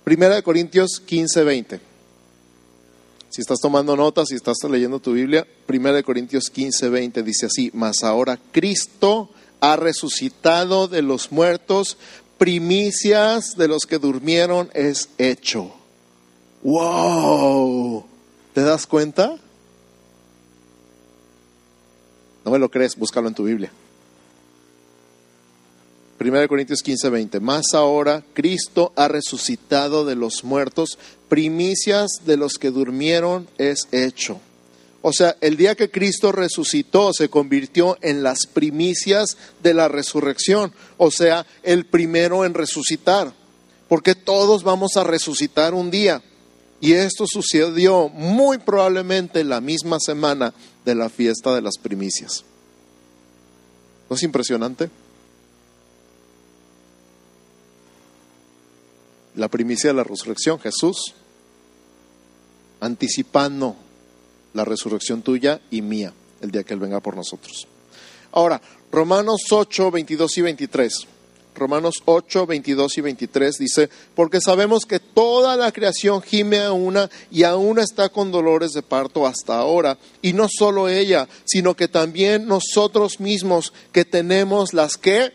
Primera 0.05 0.35
de 0.35 0.42
Corintios 0.42 1.00
15, 1.05 1.44
20. 1.44 1.81
Si 3.31 3.40
estás 3.40 3.59
tomando 3.59 3.96
notas, 3.96 4.29
si 4.29 4.37
estás 4.37 4.59
leyendo 4.70 5.00
tu 5.00 5.12
Biblia, 5.12 5.46
Primera 5.66 5.96
de 5.96 6.05
Corintios 6.05 6.50
15, 6.50 6.88
20 6.88 7.22
dice 7.22 7.46
así, 7.46 7.70
mas 7.74 8.05
ahora 8.05 8.38
Cristo 8.53 9.31
ha 9.61 9.77
resucitado 9.77 10.87
de 10.87 11.03
los 11.03 11.33
muertos, 11.33 11.96
primicias 12.38 13.57
de 13.57 13.66
los 13.66 13.87
que 13.87 13.98
durmieron 13.98 14.70
es 14.74 15.09
hecho. 15.18 15.72
¡Wow! 16.62 18.05
¿Te 18.53 18.61
das 18.61 18.87
cuenta? 18.87 19.37
No 22.44 22.50
me 22.50 22.59
lo 22.59 22.70
crees, 22.70 22.96
búscalo 22.96 23.28
en 23.28 23.35
tu 23.35 23.44
Biblia. 23.44 23.70
1 26.20 26.48
Corintios 26.48 26.83
15, 26.83 27.11
20. 27.11 27.40
Más 27.40 27.74
ahora 27.74 28.22
Cristo 28.35 28.92
ha 28.96 29.09
resucitado 29.09 30.04
de 30.04 30.14
los 30.14 30.44
muertos, 30.44 30.98
primicias 31.28 32.11
de 32.24 32.37
los 32.37 32.54
que 32.54 32.70
durmieron 32.70 33.48
es 33.59 33.88
hecho. 33.92 34.40
O 35.02 35.12
sea, 35.12 35.37
el 35.42 35.59
día 35.59 35.74
que 35.74 35.90
Cristo 35.90 36.33
resucitó 36.33 37.12
se 37.12 37.28
convirtió 37.28 37.98
en 38.00 38.22
las 38.22 38.46
primicias 38.46 39.37
de 39.62 39.74
la 39.74 39.88
resurrección, 39.88 40.72
o 40.96 41.11
sea, 41.11 41.44
el 41.62 41.85
primero 41.85 42.46
en 42.46 42.54
resucitar, 42.54 43.35
porque 43.88 44.14
todos 44.14 44.62
vamos 44.62 44.96
a 44.96 45.04
resucitar 45.04 45.74
un 45.74 45.90
día. 45.90 46.22
Y 46.80 46.92
esto 46.94 47.26
sucedió 47.26 48.09
muy 48.09 48.59
probablemente 48.59 49.44
la 49.44 49.61
misma 49.61 49.98
semana 50.00 50.54
de 50.84 50.94
la 50.94 51.08
fiesta 51.08 51.54
de 51.54 51.62
las 51.62 51.78
primicias. 51.78 52.44
¿No 54.08 54.16
es 54.16 54.22
impresionante? 54.22 54.90
La 59.34 59.48
primicia 59.48 59.90
de 59.90 59.94
la 59.94 60.04
resurrección, 60.04 60.60
Jesús, 60.60 61.14
anticipando 62.80 63.76
la 64.52 64.64
resurrección 64.64 65.22
tuya 65.22 65.60
y 65.70 65.82
mía 65.82 66.12
el 66.40 66.50
día 66.50 66.62
que 66.62 66.74
Él 66.74 66.80
venga 66.80 67.00
por 67.00 67.16
nosotros. 67.16 67.66
Ahora, 68.32 68.60
Romanos 68.92 69.42
8, 69.50 69.90
22 69.90 70.38
y 70.38 70.42
23. 70.42 71.06
Romanos 71.54 72.02
8, 72.04 72.46
22 72.46 72.98
y 72.98 73.00
23 73.00 73.58
dice, 73.58 73.90
porque 74.14 74.40
sabemos 74.40 74.84
que 74.86 75.00
toda 75.00 75.56
la 75.56 75.72
creación 75.72 76.22
gime 76.22 76.60
a 76.60 76.72
una 76.72 77.10
y 77.30 77.44
aún 77.44 77.78
está 77.78 78.08
con 78.08 78.32
dolores 78.32 78.72
de 78.72 78.82
parto 78.82 79.26
hasta 79.26 79.56
ahora. 79.56 79.98
Y 80.22 80.32
no 80.32 80.48
solo 80.50 80.88
ella, 80.88 81.28
sino 81.44 81.74
que 81.74 81.88
también 81.88 82.46
nosotros 82.46 83.20
mismos 83.20 83.72
que 83.92 84.04
tenemos 84.04 84.74
las 84.74 84.96
que 84.96 85.32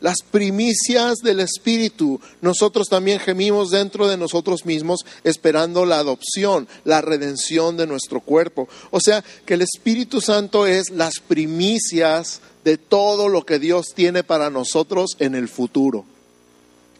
las 0.00 0.18
primicias 0.30 1.16
del 1.22 1.40
Espíritu. 1.40 2.20
Nosotros 2.40 2.88
también 2.88 3.18
gemimos 3.18 3.70
dentro 3.70 4.08
de 4.08 4.16
nosotros 4.16 4.64
mismos 4.64 5.00
esperando 5.24 5.84
la 5.86 5.98
adopción, 5.98 6.68
la 6.84 7.00
redención 7.00 7.76
de 7.76 7.86
nuestro 7.86 8.20
cuerpo. 8.20 8.68
O 8.90 9.00
sea, 9.00 9.24
que 9.44 9.54
el 9.54 9.62
Espíritu 9.62 10.20
Santo 10.20 10.66
es 10.66 10.90
las 10.90 11.14
primicias 11.26 12.40
de 12.66 12.78
todo 12.78 13.28
lo 13.28 13.46
que 13.46 13.60
Dios 13.60 13.94
tiene 13.94 14.24
para 14.24 14.50
nosotros 14.50 15.14
en 15.20 15.36
el 15.36 15.46
futuro. 15.46 16.04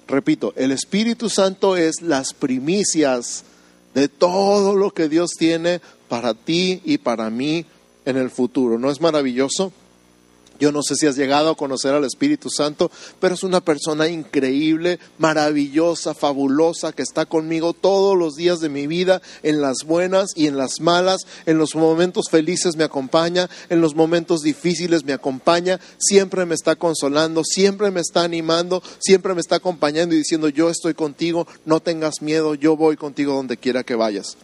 Repito, 0.06 0.52
el 0.54 0.70
Espíritu 0.70 1.28
Santo 1.28 1.76
es 1.76 2.02
las 2.02 2.34
primicias 2.34 3.42
de 3.92 4.06
todo 4.06 4.76
lo 4.76 4.92
que 4.92 5.08
Dios 5.08 5.32
tiene 5.36 5.80
para 6.08 6.34
ti 6.34 6.80
y 6.84 6.98
para 6.98 7.30
mí 7.30 7.66
en 8.04 8.16
el 8.16 8.30
futuro. 8.30 8.78
¿No 8.78 8.92
es 8.92 9.00
maravilloso? 9.00 9.72
Yo 10.58 10.72
no 10.72 10.82
sé 10.82 10.94
si 10.96 11.06
has 11.06 11.16
llegado 11.16 11.50
a 11.50 11.56
conocer 11.56 11.94
al 11.94 12.04
Espíritu 12.04 12.48
Santo, 12.50 12.90
pero 13.20 13.34
es 13.34 13.42
una 13.42 13.60
persona 13.60 14.08
increíble, 14.08 14.98
maravillosa, 15.18 16.14
fabulosa, 16.14 16.92
que 16.92 17.02
está 17.02 17.26
conmigo 17.26 17.72
todos 17.72 18.16
los 18.16 18.34
días 18.36 18.60
de 18.60 18.68
mi 18.68 18.86
vida, 18.86 19.20
en 19.42 19.60
las 19.60 19.78
buenas 19.84 20.30
y 20.34 20.46
en 20.46 20.56
las 20.56 20.80
malas, 20.80 21.22
en 21.46 21.58
los 21.58 21.74
momentos 21.74 22.26
felices 22.30 22.76
me 22.76 22.84
acompaña, 22.84 23.48
en 23.68 23.80
los 23.80 23.94
momentos 23.94 24.40
difíciles 24.40 25.04
me 25.04 25.12
acompaña, 25.12 25.80
siempre 25.98 26.46
me 26.46 26.54
está 26.54 26.76
consolando, 26.76 27.42
siempre 27.44 27.90
me 27.90 28.00
está 28.00 28.22
animando, 28.22 28.82
siempre 28.98 29.34
me 29.34 29.40
está 29.40 29.56
acompañando 29.56 30.14
y 30.14 30.18
diciendo, 30.18 30.48
yo 30.48 30.70
estoy 30.70 30.94
contigo, 30.94 31.46
no 31.64 31.80
tengas 31.80 32.22
miedo, 32.22 32.54
yo 32.54 32.76
voy 32.76 32.96
contigo 32.96 33.34
donde 33.34 33.56
quiera 33.56 33.84
que 33.84 33.94
vayas. 33.94 34.36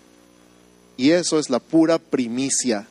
Y 0.97 1.11
eso 1.11 1.39
es 1.39 1.49
la 1.49 1.59
pura 1.59 1.99
primicia 1.99 2.87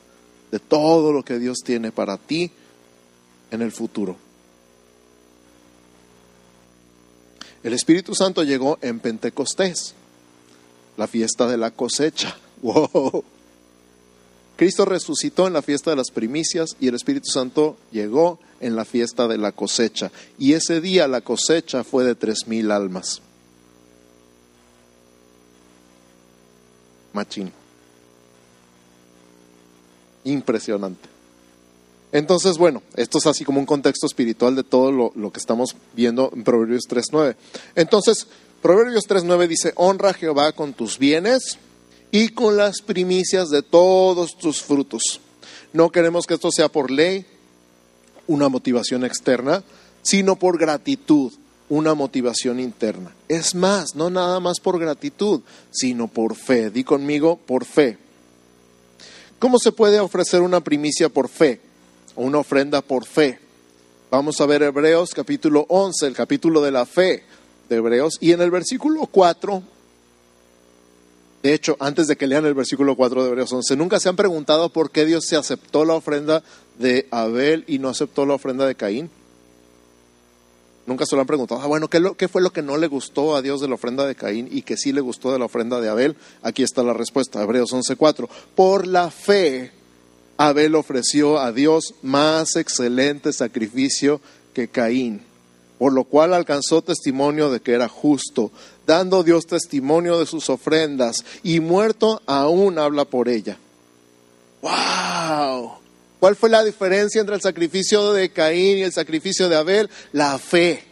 de 0.51 0.59
todo 0.59 1.13
lo 1.13 1.23
que 1.23 1.39
Dios 1.39 1.59
tiene 1.63 1.91
para 1.91 2.17
ti 2.17 2.51
en 3.51 3.61
el 3.61 3.71
futuro. 3.71 4.17
El 7.63 7.73
Espíritu 7.73 8.15
Santo 8.15 8.43
llegó 8.43 8.79
en 8.81 8.99
Pentecostés, 8.99 9.93
la 10.97 11.07
fiesta 11.07 11.47
de 11.47 11.57
la 11.57 11.71
cosecha. 11.71 12.35
¡Wow! 12.61 13.23
Cristo 14.57 14.85
resucitó 14.85 15.47
en 15.47 15.53
la 15.53 15.61
fiesta 15.61 15.89
de 15.89 15.95
las 15.95 16.11
primicias 16.11 16.75
y 16.79 16.87
el 16.87 16.95
Espíritu 16.95 17.29
Santo 17.29 17.77
llegó 17.91 18.39
en 18.59 18.75
la 18.75 18.85
fiesta 18.85 19.27
de 19.27 19.37
la 19.37 19.51
cosecha. 19.51 20.11
Y 20.37 20.53
ese 20.53 20.81
día 20.81 21.07
la 21.07 21.21
cosecha 21.21 21.83
fue 21.83 22.03
de 22.03 22.15
tres 22.15 22.47
mil 22.47 22.71
almas. 22.71 23.21
Machín. 27.13 27.51
Impresionante. 30.23 31.10
Entonces, 32.11 32.57
bueno, 32.57 32.81
esto 32.95 33.19
es 33.19 33.25
así 33.25 33.45
como 33.45 33.59
un 33.59 33.65
contexto 33.65 34.05
espiritual 34.05 34.55
de 34.55 34.63
todo 34.63 34.91
lo, 34.91 35.31
que 35.31 35.39
estamos 35.39 35.75
viendo 35.95 36.29
en 36.35 36.43
Proverbios 36.43 36.83
3.9. 36.89 37.35
Entonces, 37.75 38.27
Proverbios 38.61 39.05
3.9 39.07 39.47
dice, 39.47 39.73
honra 39.75 40.09
a 40.09 40.13
Jehová 40.13 40.51
con 40.51 40.73
tus 40.73 40.97
bienes 40.97 41.57
y 42.11 42.29
con 42.29 42.57
las 42.57 42.81
primicias 42.81 43.49
de 43.49 43.61
todos 43.61 44.37
tus 44.37 44.61
frutos. 44.61 45.21
No 45.71 45.89
queremos 45.89 46.25
que 46.25 46.33
esto 46.33 46.51
sea 46.51 46.67
por 46.67 46.91
ley, 46.91 47.25
una 48.27 48.49
motivación 48.49 49.05
externa, 49.05 49.63
sino 50.01 50.35
por 50.35 50.57
gratitud, 50.59 51.31
una 51.69 51.93
motivación 51.93 52.59
interna. 52.59 53.15
Es 53.29 53.55
más, 53.55 53.95
no 53.95 54.09
nada 54.09 54.41
más 54.41 54.59
por 54.59 54.77
gratitud, 54.77 55.41
sino 55.71 56.09
por 56.09 56.35
fe. 56.35 56.69
Di 56.69 56.83
conmigo, 56.83 57.37
por 57.37 57.63
fe. 57.63 57.97
¿Cómo 59.39 59.57
se 59.57 59.71
puede 59.71 60.01
ofrecer 60.01 60.41
una 60.41 60.59
primicia 60.59 61.07
por 61.07 61.29
fe? 61.29 61.61
Una 62.15 62.39
ofrenda 62.39 62.81
por 62.81 63.05
fe. 63.05 63.39
Vamos 64.09 64.41
a 64.41 64.45
ver 64.45 64.63
Hebreos 64.63 65.13
capítulo 65.13 65.65
11, 65.69 66.07
el 66.07 66.13
capítulo 66.13 66.61
de 66.61 66.71
la 66.71 66.85
fe 66.85 67.23
de 67.69 67.75
Hebreos, 67.77 68.17
y 68.19 68.33
en 68.33 68.41
el 68.41 68.51
versículo 68.51 69.07
4, 69.07 69.63
de 71.43 71.53
hecho, 71.53 71.77
antes 71.79 72.07
de 72.07 72.17
que 72.17 72.27
lean 72.27 72.45
el 72.45 72.53
versículo 72.53 72.95
4 72.95 73.23
de 73.23 73.29
Hebreos 73.29 73.51
11, 73.51 73.75
¿nunca 73.75 73.99
se 73.99 74.09
han 74.09 74.15
preguntado 74.15 74.69
por 74.69 74.91
qué 74.91 75.05
Dios 75.05 75.25
se 75.25 75.37
aceptó 75.37 75.85
la 75.85 75.93
ofrenda 75.93 76.43
de 76.77 77.07
Abel 77.09 77.63
y 77.67 77.79
no 77.79 77.89
aceptó 77.89 78.25
la 78.25 78.35
ofrenda 78.35 78.65
de 78.65 78.75
Caín? 78.75 79.09
Nunca 80.85 81.05
se 81.05 81.15
lo 81.15 81.21
han 81.21 81.27
preguntado. 81.27 81.61
Ah, 81.61 81.67
bueno, 81.67 81.87
¿qué, 81.89 82.01
¿qué, 82.17 82.27
fue 82.27 82.41
lo 82.41 82.51
que 82.51 82.61
no 82.61 82.75
le 82.77 82.87
gustó 82.87 83.35
a 83.35 83.41
Dios 83.41 83.61
de 83.61 83.67
la 83.67 83.75
ofrenda 83.75 84.05
de 84.05 84.15
Caín 84.15 84.49
y 84.51 84.63
que 84.63 84.77
sí 84.77 84.91
le 84.91 85.01
gustó 85.01 85.31
de 85.31 85.39
la 85.39 85.45
ofrenda 85.45 85.79
de 85.79 85.89
Abel? 85.89 86.15
Aquí 86.41 86.63
está 86.63 86.83
la 86.83 86.93
respuesta, 86.93 87.41
Hebreos 87.41 87.71
11.4. 87.71 88.27
Por 88.55 88.87
la 88.87 89.09
fe 89.09 89.71
Abel 90.47 90.73
ofreció 90.73 91.39
a 91.39 91.51
Dios 91.51 91.93
más 92.01 92.55
excelente 92.55 93.31
sacrificio 93.31 94.21
que 94.55 94.67
Caín, 94.67 95.21
por 95.77 95.93
lo 95.93 96.03
cual 96.03 96.33
alcanzó 96.33 96.81
testimonio 96.81 97.51
de 97.51 97.59
que 97.59 97.73
era 97.73 97.87
justo, 97.87 98.51
dando 98.87 99.21
Dios 99.21 99.45
testimonio 99.45 100.17
de 100.17 100.25
sus 100.25 100.49
ofrendas, 100.49 101.23
y 101.43 101.59
muerto 101.59 102.23
aún 102.25 102.79
habla 102.79 103.05
por 103.05 103.29
ella. 103.29 103.59
¡Wow! 104.63 105.73
¿Cuál 106.19 106.35
fue 106.35 106.49
la 106.49 106.63
diferencia 106.63 107.21
entre 107.21 107.35
el 107.35 107.41
sacrificio 107.41 108.11
de 108.11 108.31
Caín 108.31 108.79
y 108.79 108.83
el 108.83 108.91
sacrificio 108.91 109.47
de 109.47 109.57
Abel? 109.57 109.91
La 110.11 110.39
fe. 110.39 110.83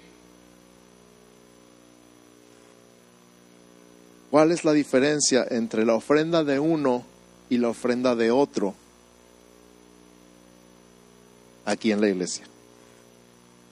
¿Cuál 4.30 4.52
es 4.52 4.64
la 4.64 4.74
diferencia 4.74 5.44
entre 5.50 5.88
la 5.88 5.96
ofrenda 5.96 6.44
de 6.44 6.60
uno 6.60 7.04
y 7.50 7.58
la 7.58 7.70
ofrenda 7.70 8.16
de 8.16 8.30
otro? 8.30 8.76
Aquí 11.70 11.92
en 11.92 12.02
la 12.02 12.10
iglesia. 12.10 12.46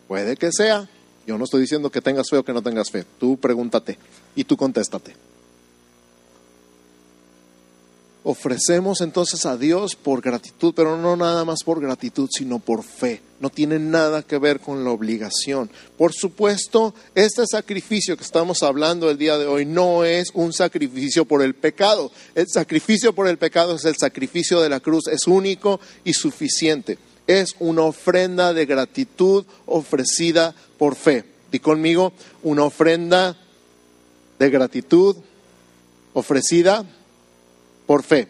Puede 0.07 0.37
que 0.37 0.51
sea. 0.51 0.89
Yo 1.25 1.37
no 1.37 1.43
estoy 1.43 1.61
diciendo 1.61 1.89
que 1.89 2.01
tengas 2.01 2.29
fe 2.29 2.37
o 2.37 2.43
que 2.43 2.53
no 2.53 2.61
tengas 2.61 2.89
fe. 2.89 3.05
Tú 3.19 3.37
pregúntate 3.37 3.97
y 4.35 4.45
tú 4.45 4.55
contéstate. 4.55 5.13
Ofrecemos 8.23 8.99
entonces 9.01 9.45
a 9.45 9.57
Dios 9.57 9.95
por 9.95 10.21
gratitud, 10.21 10.73
pero 10.75 10.97
no 10.97 11.15
nada 11.15 11.45
más 11.45 11.63
por 11.63 11.79
gratitud, 11.79 12.29
sino 12.29 12.59
por 12.59 12.83
fe. 12.83 13.21
No 13.39 13.49
tiene 13.49 13.79
nada 13.79 14.21
que 14.21 14.37
ver 14.37 14.59
con 14.59 14.83
la 14.83 14.91
obligación. 14.91 15.69
Por 15.97 16.13
supuesto, 16.13 16.93
este 17.15 17.43
sacrificio 17.49 18.17
que 18.17 18.23
estamos 18.23 18.63
hablando 18.63 19.09
el 19.09 19.17
día 19.17 19.37
de 19.37 19.45
hoy 19.45 19.65
no 19.65 20.03
es 20.03 20.29
un 20.33 20.51
sacrificio 20.51 21.23
por 21.23 21.41
el 21.41 21.55
pecado. 21.55 22.11
El 22.35 22.47
sacrificio 22.49 23.13
por 23.13 23.27
el 23.27 23.37
pecado 23.37 23.75
es 23.75 23.85
el 23.85 23.95
sacrificio 23.95 24.59
de 24.59 24.69
la 24.69 24.81
cruz. 24.81 25.07
Es 25.07 25.25
único 25.27 25.79
y 26.03 26.13
suficiente 26.13 26.97
es 27.27 27.55
una 27.59 27.83
ofrenda 27.83 28.53
de 28.53 28.65
gratitud 28.65 29.45
ofrecida 29.65 30.55
por 30.77 30.95
fe. 30.95 31.25
Y 31.51 31.59
conmigo, 31.59 32.13
una 32.43 32.63
ofrenda 32.63 33.37
de 34.39 34.49
gratitud 34.49 35.15
ofrecida 36.13 36.85
por 37.85 38.03
fe. 38.03 38.27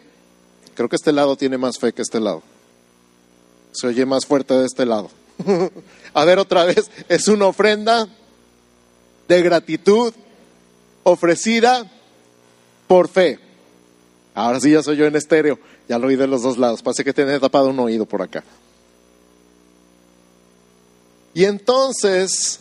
Creo 0.74 0.88
que 0.88 0.96
este 0.96 1.12
lado 1.12 1.36
tiene 1.36 1.58
más 1.58 1.78
fe 1.78 1.92
que 1.92 2.02
este 2.02 2.20
lado. 2.20 2.42
Se 3.72 3.86
oye 3.86 4.04
más 4.06 4.26
fuerte 4.26 4.54
de 4.54 4.66
este 4.66 4.84
lado. 4.84 5.10
A 6.14 6.24
ver 6.24 6.38
otra 6.38 6.64
vez, 6.64 6.90
es 7.08 7.28
una 7.28 7.46
ofrenda 7.46 8.08
de 9.28 9.42
gratitud 9.42 10.12
ofrecida 11.02 11.90
por 12.86 13.08
fe. 13.08 13.38
Ahora 14.34 14.60
sí 14.60 14.70
ya 14.70 14.82
soy 14.82 14.96
yo 14.96 15.06
en 15.06 15.16
estéreo, 15.16 15.58
ya 15.88 15.98
lo 15.98 16.06
oí 16.06 16.16
de 16.16 16.26
los 16.26 16.42
dos 16.42 16.58
lados, 16.58 16.82
parece 16.82 17.04
que 17.04 17.12
tiene 17.12 17.38
tapado 17.40 17.68
un 17.68 17.78
oído 17.80 18.06
por 18.06 18.22
acá. 18.22 18.44
Y 21.38 21.44
entonces 21.44 22.58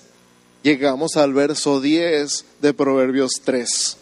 llegamos 0.62 1.18
al 1.18 1.34
verso 1.34 1.82
10 1.82 2.46
de 2.62 2.74
Proverbios 2.76 3.42
3. 3.44 3.98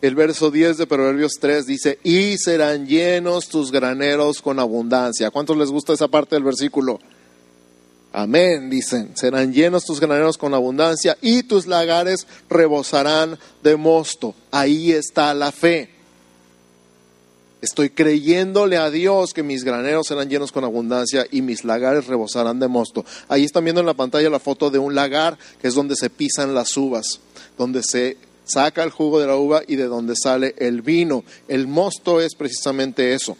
El 0.00 0.14
verso 0.14 0.50
10 0.50 0.78
de 0.78 0.86
Proverbios 0.86 1.32
3 1.38 1.66
dice, 1.66 1.98
y 2.02 2.38
serán 2.38 2.86
llenos 2.86 3.50
tus 3.50 3.70
graneros 3.70 4.40
con 4.40 4.58
abundancia. 4.58 5.30
¿Cuántos 5.30 5.58
les 5.58 5.68
gusta 5.68 5.92
esa 5.92 6.08
parte 6.08 6.34
del 6.34 6.44
versículo? 6.44 6.98
Amén, 8.14 8.70
dicen, 8.70 9.14
serán 9.18 9.52
llenos 9.52 9.84
tus 9.84 10.00
graneros 10.00 10.38
con 10.38 10.54
abundancia 10.54 11.18
y 11.20 11.42
tus 11.42 11.66
lagares 11.66 12.26
rebosarán 12.48 13.38
de 13.62 13.76
mosto. 13.76 14.34
Ahí 14.50 14.92
está 14.92 15.34
la 15.34 15.52
fe. 15.52 15.99
Estoy 17.62 17.90
creyéndole 17.90 18.78
a 18.78 18.90
Dios 18.90 19.34
que 19.34 19.42
mis 19.42 19.64
graneros 19.64 20.06
serán 20.06 20.30
llenos 20.30 20.50
con 20.50 20.64
abundancia 20.64 21.26
y 21.30 21.42
mis 21.42 21.64
lagares 21.64 22.06
rebosarán 22.06 22.58
de 22.58 22.68
mosto. 22.68 23.04
Ahí 23.28 23.44
están 23.44 23.64
viendo 23.64 23.80
en 23.80 23.86
la 23.86 23.94
pantalla 23.94 24.30
la 24.30 24.40
foto 24.40 24.70
de 24.70 24.78
un 24.78 24.94
lagar, 24.94 25.36
que 25.60 25.68
es 25.68 25.74
donde 25.74 25.94
se 25.94 26.08
pisan 26.08 26.54
las 26.54 26.74
uvas, 26.78 27.20
donde 27.58 27.82
se 27.82 28.16
saca 28.44 28.82
el 28.82 28.90
jugo 28.90 29.20
de 29.20 29.26
la 29.26 29.36
uva 29.36 29.62
y 29.66 29.76
de 29.76 29.84
donde 29.84 30.14
sale 30.16 30.54
el 30.56 30.80
vino. 30.80 31.22
El 31.48 31.66
mosto 31.66 32.22
es 32.22 32.34
precisamente 32.34 33.12
eso. 33.12 33.36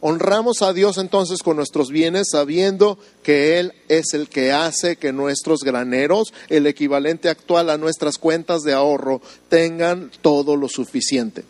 Honramos 0.00 0.62
a 0.62 0.72
Dios 0.72 0.96
entonces 0.96 1.42
con 1.42 1.56
nuestros 1.56 1.90
bienes 1.90 2.28
sabiendo 2.30 2.98
que 3.22 3.58
Él 3.58 3.74
es 3.88 4.14
el 4.14 4.28
que 4.28 4.52
hace 4.52 4.96
que 4.96 5.12
nuestros 5.12 5.60
graneros, 5.60 6.32
el 6.48 6.66
equivalente 6.68 7.28
actual 7.28 7.68
a 7.68 7.78
nuestras 7.78 8.16
cuentas 8.16 8.62
de 8.62 8.72
ahorro, 8.72 9.20
tengan 9.50 10.10
todo 10.22 10.56
lo 10.56 10.68
suficiente. 10.68 11.44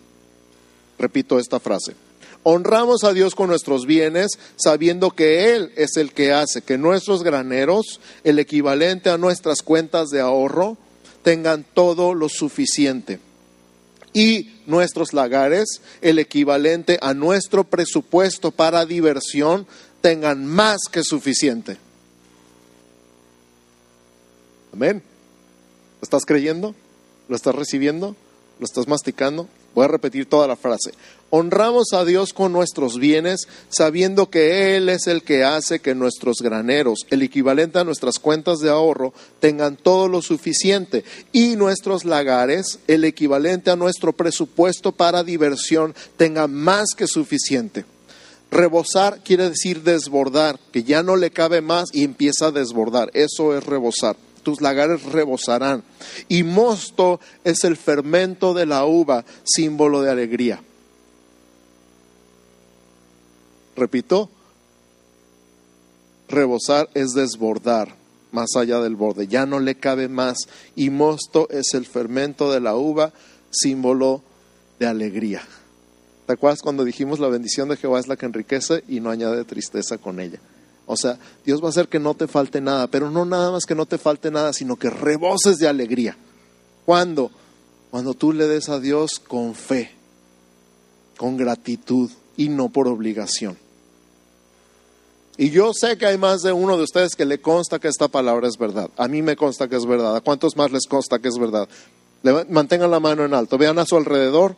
Repito 0.99 1.39
esta 1.39 1.61
frase. 1.61 2.08
Honramos 2.43 3.05
a 3.05 3.13
Dios 3.13 3.35
con 3.35 3.49
nuestros 3.49 3.85
bienes, 3.85 4.39
sabiendo 4.57 5.11
que 5.11 5.55
Él 5.55 5.73
es 5.77 5.97
el 5.97 6.13
que 6.13 6.33
hace 6.33 6.63
que 6.63 6.79
nuestros 6.79 7.23
graneros, 7.23 8.01
el 8.25 8.39
equivalente 8.39 9.11
a 9.11 9.19
nuestras 9.19 9.63
cuentas 9.63 10.09
de 10.09 10.21
ahorro, 10.21 10.77
tengan 11.23 11.65
todo 11.75 12.15
lo 12.15 12.29
suficiente. 12.29 13.21
Y 14.13 14.51
nuestros 14.67 15.13
lagares, 15.13 15.83
el 16.01 16.19
equivalente 16.19 16.99
a 17.03 17.13
nuestro 17.13 17.65
presupuesto 17.65 18.51
para 18.51 18.87
diversión, 18.87 19.67
tengan 20.01 20.47
más 20.47 20.79
que 20.91 21.03
suficiente. 21.03 21.77
Amén. 24.73 25.03
¿Lo 26.01 26.05
estás 26.05 26.25
creyendo? 26.25 26.75
¿Lo 27.29 27.37
estás 27.37 27.55
recibiendo? 27.55 28.17
¿Lo 28.59 28.65
estás 28.65 28.89
masticando? 28.89 29.49
Voy 29.75 29.85
a 29.85 29.89
repetir 29.89 30.27
toda 30.27 30.47
la 30.47 30.57
frase. 30.57 30.93
Honramos 31.31 31.93
a 31.93 32.07
Dios 32.07 32.33
con 32.33 32.53
nuestros 32.53 32.99
bienes, 32.99 33.49
sabiendo 33.69 34.31
que 34.31 34.77
Él 34.77 34.89
es 34.89 35.07
el 35.07 35.23
que 35.23 35.45
hace 35.45 35.79
que 35.81 35.95
nuestros 35.95 36.39
graneros, 36.41 37.01
el 37.11 37.21
equivalente 37.21 37.79
a 37.79 37.85
nuestras 37.85 38.19
cuentas 38.19 38.61
de 38.61 38.71
ahorro, 38.71 39.13
tengan 39.39 39.77
todo 39.77 40.09
lo 40.09 40.23
suficiente 40.23 41.05
y 41.31 41.57
nuestros 41.57 42.07
lagares, 42.07 42.79
el 42.87 43.05
equivalente 43.05 43.71
a 43.71 43.77
nuestro 43.77 44.15
presupuesto 44.15 44.93
para 44.93 45.23
diversión, 45.23 45.95
tengan 46.17 46.55
más 46.55 46.95
que 46.97 47.07
suficiente. 47.07 47.85
Rebosar 48.51 49.21
quiere 49.23 49.51
decir 49.51 49.83
desbordar, 49.83 50.59
que 50.73 50.83
ya 50.83 51.03
no 51.03 51.17
le 51.17 51.31
cabe 51.31 51.61
más 51.61 51.91
y 51.93 52.05
empieza 52.05 52.47
a 52.47 52.53
desbordar. 52.53 53.11
Eso 53.13 53.55
es 53.55 53.65
rebosar 53.65 54.17
tus 54.43 54.63
lagares 54.63 55.03
rebosarán. 55.03 55.83
Y 56.27 56.43
mosto 56.43 57.21
es 57.45 57.65
el 57.65 57.77
fermento 57.77 58.55
de 58.55 58.65
la 58.65 58.87
uva, 58.87 59.27
símbolo 59.45 60.01
de 60.01 60.11
alegría. 60.11 60.63
Repito, 63.79 64.29
rebosar 66.29 66.91
es 66.95 67.13
desbordar 67.13 67.95
más 68.33 68.57
allá 68.57 68.81
del 68.81 68.97
borde, 68.97 69.29
ya 69.29 69.47
no 69.47 69.61
le 69.61 69.77
cabe 69.77 70.09
más. 70.09 70.37
Y 70.75 70.91
mosto 70.91 71.49
es 71.51 71.75
el 71.75 71.87
fermento 71.87 72.51
de 72.51 72.61
la 72.61 72.75
uva, 72.75 73.13
símbolo 73.51 74.23
de 74.81 74.87
alegría. 74.87 75.43
¿Te 76.27 76.33
acuerdas 76.33 76.61
cuando 76.61 76.85
dijimos 76.85 77.21
la 77.21 77.29
bendición 77.29 77.69
de 77.69 77.77
Jehová 77.77 78.01
es 78.01 78.09
la 78.09 78.17
que 78.17 78.27
enriquece 78.27 78.85
y 78.89 79.01
no 79.01 79.11
añade 79.11 79.45
tristeza 79.45 79.97
con 79.97 80.21
ella? 80.21 80.41
O 80.85 80.97
sea, 80.97 81.19
Dios 81.47 81.63
va 81.63 81.67
a 81.67 81.71
hacer 81.71 81.89
que 81.89 82.01
no 82.01 82.15
te 82.15 82.27
falte 82.27 82.61
nada, 82.61 82.89
pero 82.89 83.11
no 83.11 83.25
nada 83.25 83.53
más 83.53 83.65
que 83.65 83.75
no 83.75 83.87
te 83.87 83.97
falte 83.97 84.31
nada, 84.31 84.53
sino 84.53 84.77
que 84.77 84.91
reboses 84.91 85.59
de 85.59 85.69
alegría. 85.69 86.17
¿Cuándo? 86.85 87.31
Cuando 87.91 88.15
tú 88.15 88.33
le 88.33 88.47
des 88.47 88.69
a 88.69 88.81
Dios 88.81 89.21
con 89.21 89.55
fe, 89.55 89.93
con 91.17 91.37
gratitud 91.37 92.11
y 92.37 92.49
no 92.49 92.71
por 92.71 92.89
obligación. 92.89 93.57
Y 95.39 95.51
yo 95.51 95.73
sé 95.73 95.97
que 95.97 96.05
hay 96.05 96.19
más 96.19 96.43
de 96.43 96.53
uno 96.53 96.77
de 96.77 96.83
ustedes 96.83 97.15
que 97.15 97.25
le 97.25 97.41
consta 97.41 97.79
que 97.79 97.87
esta 97.87 98.09
palabra 98.09 98.49
es 98.49 98.59
verdad. 98.59 98.91
A 98.97 99.07
mí 99.07 99.23
me 99.23 99.37
consta 99.37 99.69
que 99.69 99.77
es 99.77 99.87
verdad. 99.87 100.17
¿A 100.17 100.21
cuántos 100.21 100.57
más 100.57 100.73
les 100.73 100.87
consta 100.87 101.21
que 101.21 101.29
es 101.29 101.39
verdad? 101.39 101.69
Mantengan 102.49 102.91
la 102.91 102.99
mano 102.99 103.25
en 103.25 103.33
alto. 103.33 103.57
Vean 103.57 103.79
a 103.79 103.87
su 103.87 103.97
alrededor. 103.97 104.57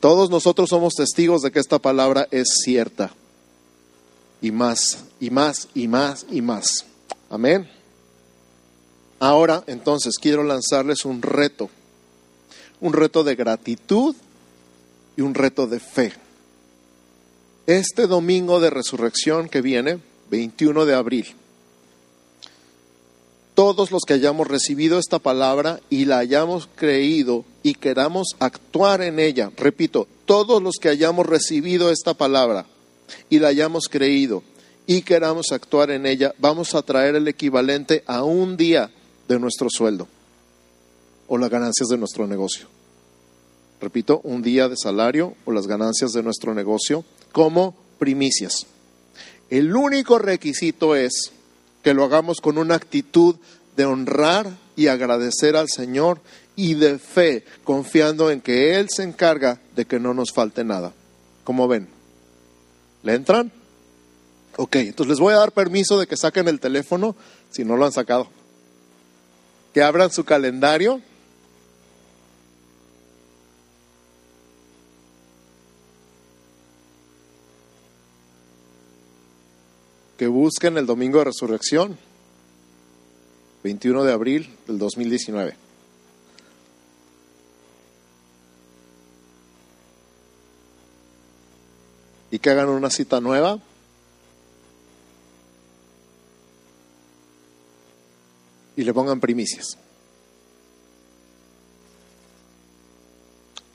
Todos 0.00 0.30
nosotros 0.30 0.70
somos 0.70 0.94
testigos 0.94 1.42
de 1.42 1.50
que 1.50 1.60
esta 1.60 1.78
palabra 1.78 2.26
es 2.30 2.48
cierta 2.64 3.12
y 4.40 4.50
más, 4.50 5.04
y 5.20 5.28
más, 5.28 5.68
y 5.74 5.88
más, 5.88 6.24
y 6.30 6.40
más. 6.40 6.86
Amén. 7.28 7.68
Ahora, 9.20 9.64
entonces, 9.66 10.14
quiero 10.18 10.44
lanzarles 10.44 11.04
un 11.04 11.20
reto, 11.20 11.68
un 12.80 12.92
reto 12.92 13.24
de 13.24 13.34
gratitud 13.34 14.14
y 15.16 15.22
un 15.22 15.34
reto 15.34 15.66
de 15.66 15.80
fe. 15.80 16.12
Este 17.68 18.06
domingo 18.06 18.60
de 18.60 18.70
resurrección 18.70 19.50
que 19.50 19.60
viene, 19.60 19.98
21 20.30 20.86
de 20.86 20.94
abril, 20.94 21.26
todos 23.52 23.90
los 23.90 24.04
que 24.06 24.14
hayamos 24.14 24.48
recibido 24.48 24.98
esta 24.98 25.18
palabra 25.18 25.78
y 25.90 26.06
la 26.06 26.16
hayamos 26.16 26.66
creído 26.76 27.44
y 27.62 27.74
queramos 27.74 28.28
actuar 28.38 29.02
en 29.02 29.18
ella, 29.18 29.52
repito, 29.54 30.08
todos 30.24 30.62
los 30.62 30.76
que 30.80 30.88
hayamos 30.88 31.26
recibido 31.26 31.90
esta 31.90 32.14
palabra 32.14 32.64
y 33.28 33.38
la 33.38 33.48
hayamos 33.48 33.90
creído 33.90 34.42
y 34.86 35.02
queramos 35.02 35.52
actuar 35.52 35.90
en 35.90 36.06
ella, 36.06 36.34
vamos 36.38 36.74
a 36.74 36.80
traer 36.80 37.16
el 37.16 37.28
equivalente 37.28 38.02
a 38.06 38.22
un 38.22 38.56
día 38.56 38.90
de 39.28 39.38
nuestro 39.38 39.68
sueldo 39.68 40.08
o 41.26 41.36
las 41.36 41.50
ganancias 41.50 41.90
de 41.90 41.98
nuestro 41.98 42.26
negocio. 42.26 42.66
Repito, 43.78 44.22
un 44.24 44.40
día 44.40 44.70
de 44.70 44.76
salario 44.78 45.34
o 45.44 45.52
las 45.52 45.66
ganancias 45.66 46.12
de 46.12 46.22
nuestro 46.22 46.54
negocio 46.54 47.04
como 47.32 47.76
primicias. 47.98 48.66
El 49.50 49.74
único 49.74 50.18
requisito 50.18 50.94
es 50.94 51.32
que 51.82 51.94
lo 51.94 52.04
hagamos 52.04 52.40
con 52.40 52.58
una 52.58 52.74
actitud 52.74 53.36
de 53.76 53.84
honrar 53.84 54.50
y 54.76 54.88
agradecer 54.88 55.56
al 55.56 55.68
Señor 55.68 56.20
y 56.56 56.74
de 56.74 56.98
fe, 56.98 57.44
confiando 57.64 58.30
en 58.30 58.40
que 58.40 58.78
Él 58.78 58.88
se 58.94 59.04
encarga 59.04 59.60
de 59.76 59.84
que 59.84 60.00
no 60.00 60.12
nos 60.12 60.32
falte 60.32 60.64
nada. 60.64 60.92
Como 61.44 61.68
ven, 61.68 61.88
¿Le 63.02 63.14
entran? 63.14 63.52
Ok, 64.56 64.76
entonces 64.76 65.08
les 65.08 65.20
voy 65.20 65.34
a 65.34 65.38
dar 65.38 65.52
permiso 65.52 65.98
de 65.98 66.06
que 66.06 66.16
saquen 66.16 66.48
el 66.48 66.60
teléfono 66.60 67.14
si 67.50 67.64
no 67.64 67.76
lo 67.76 67.84
han 67.84 67.92
sacado. 67.92 68.28
Que 69.72 69.82
abran 69.82 70.10
su 70.10 70.24
calendario. 70.24 71.00
Que 80.18 80.26
busquen 80.26 80.76
el 80.76 80.84
domingo 80.84 81.20
de 81.20 81.24
resurrección, 81.26 81.96
21 83.62 84.04
de 84.04 84.12
abril 84.12 84.50
del 84.66 84.78
2019. 84.78 85.68
y 92.30 92.38
que 92.38 92.50
hagan 92.50 92.68
una 92.68 92.90
cita 92.90 93.20
nueva. 93.20 93.58
Y 98.76 98.84
le 98.84 98.94
pongan 98.94 99.20
primicias. 99.20 99.76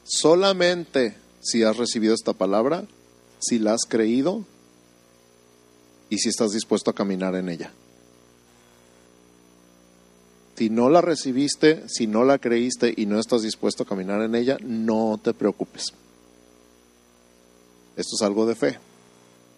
Solamente 0.06 1.18
si 1.42 1.64
has 1.64 1.76
recibido 1.76 2.14
esta 2.14 2.34
palabra, 2.34 2.86
si 3.40 3.60
la 3.60 3.74
has 3.74 3.82
creído 3.86 4.46
y 6.14 6.20
si 6.20 6.30
estás 6.30 6.52
dispuesto 6.52 6.92
a 6.92 6.94
caminar 6.94 7.34
en 7.34 7.50
ella. 7.50 7.72
Si 10.56 10.70
no 10.70 10.88
la 10.88 11.02
recibiste, 11.02 11.90
si 11.90 12.06
no 12.06 12.24
la 12.24 12.38
creíste 12.38 12.94
y 12.96 13.08
no 13.08 13.20
estás 13.20 13.42
dispuesto 13.42 13.82
a 13.82 13.88
caminar 13.88 14.22
en 14.22 14.36
ella, 14.36 14.58
no 14.62 15.20
te 15.22 15.34
preocupes. 15.34 15.92
Esto 17.98 18.16
es 18.16 18.22
algo 18.22 18.46
de 18.46 18.54
fe, 18.54 18.78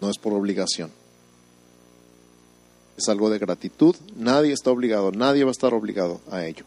no 0.00 0.08
es 0.08 0.16
por 0.16 0.32
obligación. 0.32 0.90
Es 2.96 3.06
algo 3.10 3.28
de 3.28 3.38
gratitud. 3.38 3.94
Nadie 4.16 4.54
está 4.54 4.70
obligado, 4.70 5.12
nadie 5.12 5.44
va 5.44 5.50
a 5.50 5.52
estar 5.52 5.74
obligado 5.74 6.22
a 6.30 6.46
ello. 6.46 6.64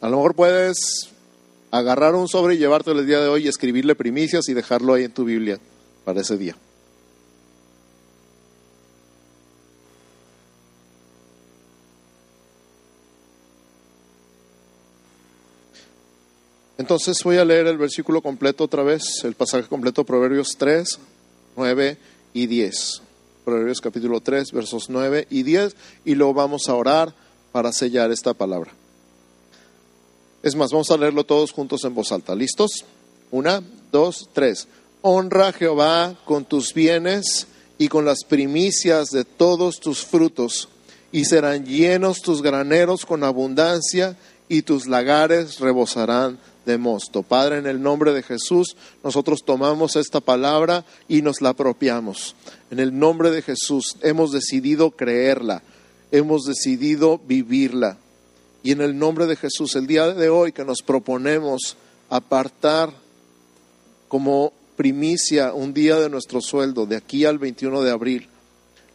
A 0.00 0.08
lo 0.08 0.16
mejor 0.16 0.34
puedes 0.34 0.78
agarrar 1.70 2.14
un 2.14 2.28
sobre 2.28 2.54
y 2.54 2.58
llevártelo 2.58 3.00
el 3.00 3.06
día 3.06 3.20
de 3.20 3.28
hoy 3.28 3.44
y 3.44 3.48
escribirle 3.48 3.94
primicias 3.94 4.48
y 4.48 4.54
dejarlo 4.54 4.94
ahí 4.94 5.04
en 5.04 5.12
tu 5.12 5.26
Biblia 5.26 5.60
para 6.04 6.20
ese 6.20 6.36
día. 6.36 6.56
Entonces 16.80 17.18
voy 17.22 17.36
a 17.36 17.44
leer 17.44 17.66
el 17.66 17.76
versículo 17.76 18.22
completo 18.22 18.64
otra 18.64 18.82
vez, 18.82 19.02
el 19.24 19.34
pasaje 19.34 19.68
completo, 19.68 20.02
Proverbios 20.04 20.56
3, 20.56 20.98
9 21.54 21.98
y 22.32 22.46
10. 22.46 23.02
Proverbios 23.44 23.80
capítulo 23.82 24.20
3, 24.20 24.50
versos 24.52 24.88
9 24.88 25.26
y 25.28 25.42
10, 25.42 25.76
y 26.06 26.14
luego 26.14 26.32
vamos 26.32 26.70
a 26.70 26.74
orar 26.74 27.14
para 27.52 27.70
sellar 27.72 28.10
esta 28.10 28.32
palabra. 28.32 28.72
Es 30.42 30.56
más, 30.56 30.70
vamos 30.72 30.90
a 30.90 30.96
leerlo 30.96 31.24
todos 31.24 31.52
juntos 31.52 31.84
en 31.84 31.94
voz 31.94 32.12
alta. 32.12 32.34
¿Listos? 32.34 32.86
Una, 33.30 33.62
dos, 33.92 34.30
tres. 34.32 34.66
Honra 35.02 35.48
a 35.48 35.52
Jehová 35.52 36.14
con 36.24 36.44
tus 36.44 36.74
bienes 36.74 37.46
y 37.78 37.88
con 37.88 38.04
las 38.04 38.24
primicias 38.24 39.08
de 39.08 39.24
todos 39.24 39.80
tus 39.80 40.04
frutos, 40.04 40.68
y 41.12 41.24
serán 41.24 41.64
llenos 41.64 42.20
tus 42.20 42.42
graneros 42.42 43.06
con 43.06 43.24
abundancia, 43.24 44.16
y 44.50 44.62
tus 44.62 44.86
lagares 44.86 45.60
rebosarán 45.60 46.38
de 46.66 46.76
mosto. 46.76 47.22
Padre, 47.22 47.58
en 47.58 47.66
el 47.66 47.80
nombre 47.80 48.12
de 48.12 48.22
Jesús, 48.22 48.76
nosotros 49.02 49.44
tomamos 49.44 49.96
esta 49.96 50.20
palabra 50.20 50.84
y 51.08 51.22
nos 51.22 51.40
la 51.40 51.50
apropiamos. 51.50 52.34
En 52.70 52.80
el 52.80 52.98
nombre 52.98 53.30
de 53.30 53.42
Jesús 53.42 53.96
hemos 54.02 54.32
decidido 54.32 54.90
creerla, 54.90 55.62
hemos 56.10 56.44
decidido 56.44 57.20
vivirla. 57.26 57.96
Y 58.62 58.72
en 58.72 58.82
el 58.82 58.98
nombre 58.98 59.26
de 59.26 59.36
Jesús, 59.36 59.76
el 59.76 59.86
día 59.86 60.12
de 60.12 60.28
hoy 60.28 60.52
que 60.52 60.64
nos 60.64 60.82
proponemos 60.82 61.76
apartar 62.10 62.92
como 64.08 64.52
primicia 64.80 65.52
un 65.52 65.74
día 65.74 66.00
de 66.00 66.08
nuestro 66.08 66.40
sueldo, 66.40 66.86
de 66.86 66.96
aquí 66.96 67.26
al 67.26 67.36
21 67.36 67.82
de 67.82 67.90
abril, 67.90 68.28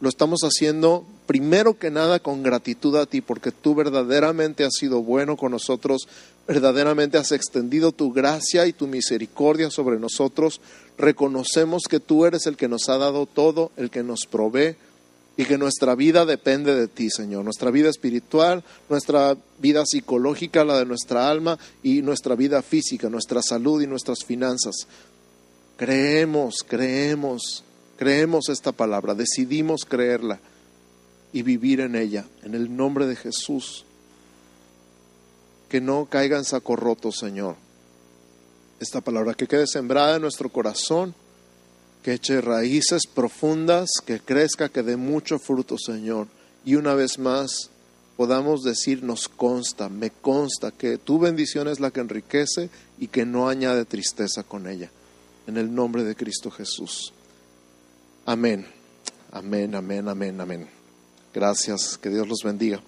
lo 0.00 0.08
estamos 0.08 0.40
haciendo 0.40 1.06
primero 1.26 1.78
que 1.78 1.92
nada 1.92 2.18
con 2.18 2.42
gratitud 2.42 2.96
a 2.96 3.06
ti, 3.06 3.20
porque 3.20 3.52
tú 3.52 3.76
verdaderamente 3.76 4.64
has 4.64 4.74
sido 4.74 5.04
bueno 5.04 5.36
con 5.36 5.52
nosotros, 5.52 6.08
verdaderamente 6.48 7.18
has 7.18 7.30
extendido 7.30 7.92
tu 7.92 8.12
gracia 8.12 8.66
y 8.66 8.72
tu 8.72 8.88
misericordia 8.88 9.70
sobre 9.70 10.00
nosotros. 10.00 10.60
Reconocemos 10.98 11.84
que 11.88 12.00
tú 12.00 12.26
eres 12.26 12.46
el 12.46 12.56
que 12.56 12.66
nos 12.66 12.88
ha 12.88 12.98
dado 12.98 13.26
todo, 13.26 13.70
el 13.76 13.88
que 13.88 14.02
nos 14.02 14.26
provee 14.28 14.74
y 15.36 15.44
que 15.44 15.56
nuestra 15.56 15.94
vida 15.94 16.24
depende 16.24 16.74
de 16.74 16.88
ti, 16.88 17.10
Señor. 17.10 17.44
Nuestra 17.44 17.70
vida 17.70 17.90
espiritual, 17.90 18.64
nuestra 18.88 19.36
vida 19.60 19.84
psicológica, 19.86 20.64
la 20.64 20.80
de 20.80 20.84
nuestra 20.84 21.30
alma 21.30 21.60
y 21.84 22.02
nuestra 22.02 22.34
vida 22.34 22.60
física, 22.62 23.08
nuestra 23.08 23.40
salud 23.40 23.80
y 23.80 23.86
nuestras 23.86 24.24
finanzas. 24.24 24.88
Creemos, 25.76 26.64
creemos, 26.66 27.62
creemos 27.96 28.48
esta 28.48 28.72
palabra, 28.72 29.14
decidimos 29.14 29.84
creerla 29.84 30.40
y 31.32 31.42
vivir 31.42 31.80
en 31.80 31.96
ella, 31.96 32.24
en 32.42 32.54
el 32.54 32.74
nombre 32.74 33.06
de 33.06 33.14
Jesús. 33.14 33.84
Que 35.68 35.80
no 35.80 36.06
caiga 36.06 36.38
en 36.38 36.44
saco 36.44 36.76
roto, 36.76 37.12
Señor. 37.12 37.56
Esta 38.80 39.00
palabra 39.02 39.34
que 39.34 39.46
quede 39.46 39.66
sembrada 39.66 40.16
en 40.16 40.22
nuestro 40.22 40.48
corazón, 40.48 41.14
que 42.02 42.14
eche 42.14 42.40
raíces 42.40 43.02
profundas, 43.06 43.90
que 44.06 44.20
crezca, 44.20 44.68
que 44.68 44.82
dé 44.82 44.96
mucho 44.96 45.38
fruto, 45.38 45.76
Señor. 45.76 46.28
Y 46.64 46.76
una 46.76 46.94
vez 46.94 47.18
más 47.18 47.70
podamos 48.16 48.62
decir, 48.62 49.02
nos 49.02 49.28
consta, 49.28 49.90
me 49.90 50.10
consta 50.10 50.70
que 50.70 50.96
tu 50.96 51.18
bendición 51.18 51.68
es 51.68 51.80
la 51.80 51.90
que 51.90 52.00
enriquece 52.00 52.70
y 52.98 53.08
que 53.08 53.26
no 53.26 53.48
añade 53.48 53.84
tristeza 53.84 54.42
con 54.42 54.66
ella. 54.66 54.90
En 55.46 55.56
el 55.56 55.74
nombre 55.74 56.04
de 56.04 56.16
Cristo 56.16 56.50
Jesús. 56.50 57.12
Amén. 58.24 58.66
Amén, 59.30 59.74
amén, 59.74 60.08
amén, 60.08 60.40
amén. 60.40 60.68
Gracias, 61.32 61.98
que 61.98 62.08
Dios 62.08 62.26
los 62.26 62.40
bendiga. 62.42 62.80